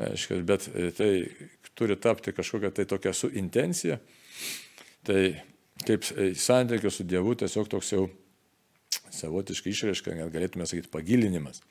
Aiškia, 0.00 0.40
bet 0.48 0.68
e, 0.72 0.90
tai 0.96 1.10
turi 1.76 1.96
tapti 2.00 2.32
kažkokia 2.32 2.72
tai 2.72 2.86
tokia 2.88 3.12
su 3.16 3.28
intencija. 3.36 3.98
Tai 5.04 5.22
kaip 5.86 6.04
santykio 6.36 6.92
su 6.92 7.04
Dievu 7.08 7.34
tiesiog 7.40 7.68
toks 7.72 7.92
jau 7.92 8.06
savotiškai 9.14 9.72
išraiška, 9.72 10.14
net 10.16 10.32
galėtume 10.32 10.66
sakyti, 10.68 10.90
pagilinimas. 10.92 11.62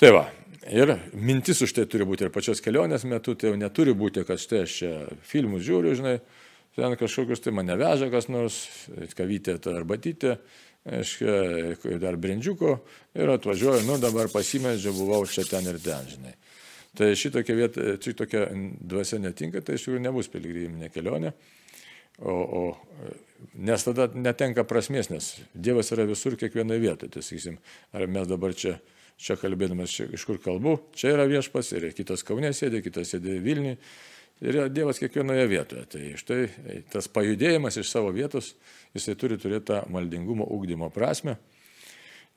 Tai 0.00 0.12
va, 0.16 0.22
ir 0.70 0.94
mintis 1.12 1.60
už 1.60 1.74
tai 1.76 1.84
turi 1.90 2.06
būti 2.08 2.24
ir 2.24 2.32
pačios 2.32 2.62
kelionės 2.64 3.04
metu, 3.08 3.34
tai 3.36 3.50
jau 3.50 3.58
neturi 3.60 3.92
būti, 3.96 4.24
kad 4.24 4.40
štai 4.40 4.62
aš 4.64 4.76
čia 4.78 4.92
filmus 5.28 5.66
žiūriu, 5.66 5.92
žinai, 5.98 6.16
ten 6.78 6.96
kažkokius 6.96 7.42
tai 7.44 7.52
mane 7.56 7.76
veža 7.76 8.08
kas 8.12 8.30
nors, 8.32 8.62
kavytė 9.18 9.58
ar 9.74 9.84
batytė, 9.88 10.38
aiškiai, 10.88 11.98
dar 12.00 12.16
brendžiuko 12.16 12.78
ir 13.18 13.34
atvažiuoju, 13.34 13.84
nu 13.84 13.98
dabar 14.00 14.30
pasimedžiu, 14.32 14.94
buvau 14.96 15.26
čia 15.28 15.44
ten 15.48 15.68
ir 15.68 15.76
ten, 15.84 16.08
žinai. 16.08 16.32
Tai 16.98 17.10
šitokia 17.16 17.54
vieta, 17.56 17.88
šitokia 18.02 18.46
dvasia 18.80 19.20
netinka, 19.22 19.62
tai 19.62 19.76
iš 19.78 19.86
tikrųjų 19.86 20.02
nebus 20.02 20.30
piligriminė 20.32 20.90
kelionė. 20.90 21.34
O, 22.20 22.32
o, 22.34 22.62
nes 23.54 23.84
tada 23.86 24.08
netenka 24.12 24.66
prasmės, 24.68 25.08
nes 25.12 25.28
Dievas 25.54 25.92
yra 25.94 26.04
visur 26.08 26.34
kiekvienoje 26.40 26.82
vietoje. 26.82 27.12
Tai 27.14 27.22
sakysim, 27.24 27.60
ar 27.96 28.10
mes 28.10 28.26
dabar 28.28 28.56
čia 28.58 28.80
čia 29.20 29.36
kalbėdamas, 29.40 29.92
čia, 29.92 30.08
iš 30.14 30.24
kur 30.28 30.40
kalbu, 30.42 30.78
čia 30.96 31.14
yra 31.14 31.26
viešpas 31.28 31.74
ir 31.76 31.90
kitas 31.96 32.24
Kaunė 32.26 32.54
sėdė, 32.56 32.80
kitas 32.84 33.12
sėdė 33.12 33.36
Vilniui. 33.44 33.76
Ir 34.40 34.56
Dievas 34.72 34.96
kiekvienoje 34.96 35.44
vietoje. 35.50 35.82
Tai 35.92 36.02
štai 36.16 36.38
tas 36.88 37.10
pajudėjimas 37.12 37.76
iš 37.76 37.90
savo 37.92 38.08
vietos, 38.16 38.54
jisai 38.96 39.12
turi 39.20 39.36
turėti 39.40 39.66
tą 39.68 39.82
maldingumo 39.92 40.46
ugdymo 40.56 40.88
prasme. 40.94 41.36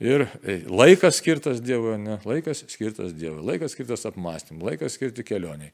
Ir 0.01 0.25
laikas 0.67 1.19
skirtas 1.21 1.62
Dievui, 1.63 1.97
ne, 2.01 2.17
laikas 2.25 2.63
skirtas 2.71 3.13
Dievui, 3.15 3.43
laikas 3.45 3.75
skirtas 3.75 4.08
apmąstymui, 4.10 4.65
laikas 4.71 4.97
skirti 4.97 5.25
kelioniai. 5.27 5.73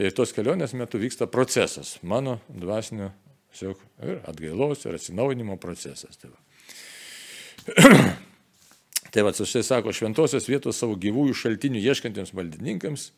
Ir 0.00 0.14
tos 0.16 0.32
kelionės 0.32 0.72
metu 0.78 1.00
vyksta 1.02 1.28
procesas, 1.28 1.98
mano 2.02 2.38
dvasinio 2.48 3.10
tiesiog 3.50 3.84
ir 4.06 4.20
atgailos, 4.30 4.86
ir 4.86 4.96
atsinaujinimo 4.96 5.58
procesas. 5.60 6.16
Tai 6.20 6.30
Tai 9.10 9.24
va, 9.26 9.32
štai 9.34 9.62
sako, 9.66 9.90
šventosios 9.94 10.46
vietos 10.46 10.78
savo 10.78 10.94
gyvųjų 11.00 11.34
šaltinių 11.34 11.80
ieškantiems 11.82 12.30
maldininkams 12.36 13.08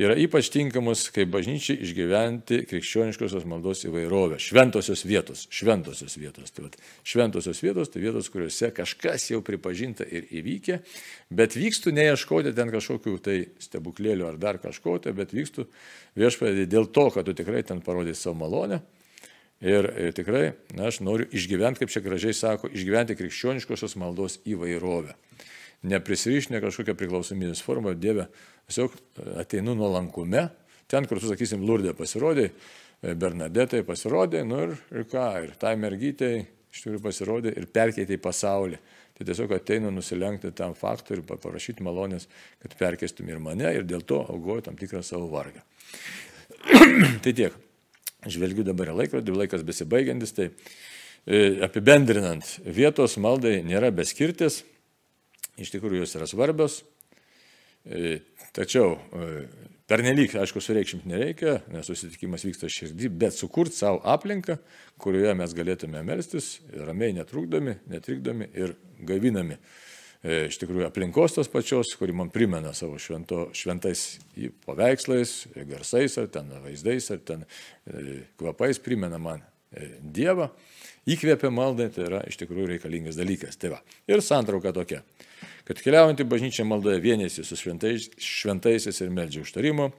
yra 0.00 0.14
ypač 0.16 0.48
tinkamos, 0.52 1.04
kaip 1.12 1.28
bažnyčiai 1.32 1.82
išgyventi 1.84 2.62
krikščioniškosios 2.70 3.44
maldos 3.48 3.84
įvairovę. 3.84 4.38
Šventosios 4.40 5.04
vietos, 5.04 5.44
šventosios 5.52 6.16
vietos. 6.20 6.54
Tai 6.54 6.64
va, 6.66 6.70
šventosios 7.04 7.60
vietos 7.64 7.92
tai 7.92 8.04
vietos, 8.04 8.30
kuriuose 8.32 8.72
kažkas 8.76 9.28
jau 9.34 9.42
pripažinta 9.44 10.06
ir 10.08 10.30
įvykė, 10.32 10.80
bet 11.34 11.58
vykstų 11.58 11.92
neieškoti 11.98 12.54
ten 12.56 12.72
kažkokių 12.72 13.18
tai 13.24 13.36
stebuklėlių 13.60 14.30
ar 14.30 14.40
dar 14.40 14.62
kažko, 14.62 14.96
tai 15.04 15.12
bet 15.16 15.36
vykstų 15.36 15.68
viešpadė 16.20 16.66
dėl 16.72 16.88
to, 16.88 17.10
kad 17.12 17.28
tu 17.28 17.36
tikrai 17.36 17.64
ten 17.66 17.84
parodai 17.84 18.16
savo 18.16 18.38
malonę 18.40 18.80
ir 19.62 19.86
tikrai 20.16 20.54
na, 20.74 20.88
aš 20.88 21.02
noriu 21.04 21.28
išgyventi, 21.30 21.84
kaip 21.84 21.92
čia 21.92 22.02
gražiai 22.02 22.34
sako, 22.34 22.72
išgyventi 22.72 23.16
krikščioniškosios 23.20 23.94
maldos 24.00 24.40
įvairovę. 24.48 25.14
Neprisirišinę 25.82 26.60
kažkokią 26.62 26.94
priklausomybės 26.98 27.62
formą, 27.64 27.96
Dieve, 27.98 28.28
tiesiog 28.68 28.94
ateinu 29.42 29.74
nuolankume, 29.74 30.46
ten, 30.90 31.08
kur 31.10 31.18
sakysim, 31.22 31.64
Lurdė 31.66 31.94
pasirodė, 31.98 32.50
Bernadetai 33.02 33.80
pasirodė, 33.82 34.44
nu 34.46 34.60
ir, 34.68 34.76
ir 34.94 35.06
ką, 35.10 35.24
ir 35.42 35.56
tai 35.58 35.72
mergytei 35.80 36.44
iš 36.72 36.84
tikrųjų 36.84 37.02
pasirodė 37.02 37.54
ir 37.58 37.66
perkeitė 37.72 38.14
į 38.16 38.22
pasaulį. 38.22 38.78
Tai 39.12 39.26
tiesiog 39.28 39.52
ateinu 39.58 39.90
nusilenkti 39.92 40.52
tam 40.56 40.76
faktui 40.78 41.18
ir 41.18 41.24
paprašyti 41.26 41.84
malonės, 41.84 42.28
kad 42.62 42.78
perkeistum 42.78 43.28
ir 43.28 43.42
mane 43.42 43.74
ir 43.76 43.84
dėl 43.84 44.06
to 44.06 44.22
augoju 44.22 44.68
tam 44.68 44.78
tikrą 44.78 45.02
savo 45.04 45.26
vargą. 45.34 45.60
tai 47.24 47.34
tiek 47.34 47.58
žvelgiu 48.30 48.64
dabar 48.64 48.92
į 48.92 48.96
laikrodį, 49.02 49.34
laikas 49.42 49.64
besibaigiantis, 49.66 50.32
tai 50.36 50.48
e, 51.26 51.58
apibendrinant, 51.66 52.46
vietos 52.64 53.18
maldai 53.20 53.58
nėra 53.66 53.90
beskirtis, 53.94 54.62
iš 55.60 55.72
tikrųjų 55.74 56.02
jos 56.02 56.16
yra 56.18 56.28
svarbios, 56.30 56.80
e, 57.84 58.20
tačiau 58.56 58.94
e, 58.96 59.28
pernelyg, 59.90 60.34
aišku, 60.40 60.62
sureikšminti 60.64 61.10
nereikia, 61.10 61.58
nes 61.72 61.88
susitikimas 61.88 62.46
vyksta 62.46 62.70
širdį, 62.72 63.10
bet 63.24 63.36
sukurti 63.36 63.76
savo 63.76 64.00
aplinką, 64.08 64.58
kurioje 65.02 65.34
mes 65.38 65.56
galėtume 65.56 66.04
melstis, 66.06 66.54
ramiai 66.72 67.16
netrukdomi, 67.18 67.76
netrikdomi 67.92 68.48
ir 68.56 68.74
gavinami 69.08 69.58
e, 69.58 70.46
iš 70.48 70.60
tikrųjų 70.62 70.88
aplinkos 70.88 71.36
tos 71.36 71.52
pačios, 71.52 71.94
kuri 72.00 72.16
man 72.16 72.32
primena 72.34 72.74
savo 72.76 73.00
švento, 73.02 73.50
šventais 73.56 74.06
paveikslais, 74.66 75.36
garsais, 75.68 76.18
ar 76.22 76.30
ten 76.32 76.52
vaizdais, 76.64 77.10
ar 77.12 77.24
ten 77.26 77.48
kvapais, 78.40 78.80
primena 78.82 79.20
man 79.20 79.42
Dievą, 79.72 80.50
įkvėpia 81.10 81.50
maldai, 81.54 81.88
tai 81.94 82.06
yra 82.08 82.22
iš 82.28 82.38
tikrųjų 82.42 82.74
reikalingas 82.74 83.18
dalykas. 83.18 83.58
Tai 83.60 83.74
va. 83.76 83.82
Ir 84.10 84.22
santrauka 84.22 84.74
tokia, 84.76 85.02
kad 85.68 85.82
keliaujantį 85.82 86.28
bažnyčią 86.30 86.66
maldoje 86.68 87.02
vienėsi 87.02 87.44
su 87.46 87.58
šventais, 87.58 88.10
šventaisiais 88.18 89.02
ir 89.02 89.14
meldžia 89.14 89.46
užtarimo, 89.46 89.92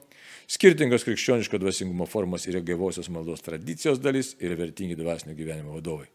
Skirtingos 0.44 1.06
krikščioniško 1.06 1.56
dvasingumo 1.56 2.04
formos 2.04 2.44
yra 2.50 2.60
gyvosios 2.60 3.08
maldos 3.08 3.40
tradicijos 3.40 4.00
dalis 4.04 4.34
ir 4.44 4.52
vertingi 4.58 4.96
dvasinio 4.98 5.32
gyvenimo 5.38 5.78
vadovai. 5.78 6.10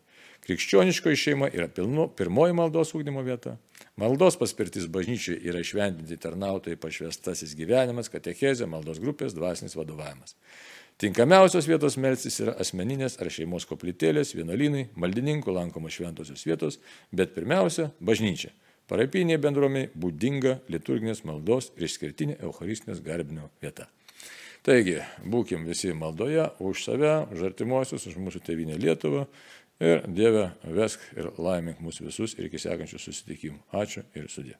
Krikščioniškoji 0.45 1.17
šeima 1.19 1.49
yra 1.49 1.65
pilnu, 1.73 2.05
pirmoji 2.15 2.53
maldos 2.55 2.93
ūkdymo 2.93 3.23
vieta. 3.25 3.55
Maldos 3.99 4.37
paspirtis 4.39 4.85
bažnyčiai 4.87 5.39
yra 5.49 5.63
šventinti 5.65 6.19
tarnautojai 6.21 6.77
pašvestasis 6.79 7.55
gyvenimas, 7.57 8.11
katechezė, 8.13 8.69
maldos 8.69 9.01
grupės, 9.01 9.33
dvasinis 9.35 9.75
vadovavimas. 9.75 10.37
Tinkamiausios 10.99 11.63
vietos 11.63 11.95
melstis 11.95 12.41
yra 12.43 12.57
asmeninės 12.59 13.13
ar 13.23 13.29
šeimos 13.31 13.63
koplytėlės, 13.69 14.33
vienuolynai, 14.35 14.89
maldininkų 14.99 15.53
lankomos 15.55 15.95
šventosios 15.95 16.43
vietos, 16.43 16.75
bet 17.15 17.31
pirmiausia- 17.31 17.93
bažnyčia. 18.09 18.51
Parapinė 18.89 19.37
bendruomė 19.39 19.85
būdinga 19.95 20.59
liturginės 20.67 21.23
maldos 21.23 21.71
ir 21.77 21.87
išskirtinė 21.87 22.41
Eucharistinės 22.41 22.99
garbinio 23.01 23.49
vieta. 23.61 23.87
Taigi, 24.61 24.99
būkim 25.23 25.63
visi 25.65 25.93
maldoje 25.93 26.51
už 26.59 26.83
save, 26.83 27.31
už 27.31 27.43
artimuosius, 27.53 28.07
už 28.07 28.15
mūsų 28.19 28.43
tėvynę 28.43 28.75
Lietuvą 28.75 29.25
ir 29.79 30.03
Dieve 30.05 30.51
vesk 30.63 30.99
ir 31.15 31.31
laimink 31.37 31.79
mūsų 31.79 32.11
visus 32.11 32.35
ir 32.37 32.51
iki 32.51 32.59
sekančių 32.59 32.99
susitikimų. 32.99 33.59
Ačiū 33.71 34.03
ir 34.15 34.27
sudė. 34.27 34.59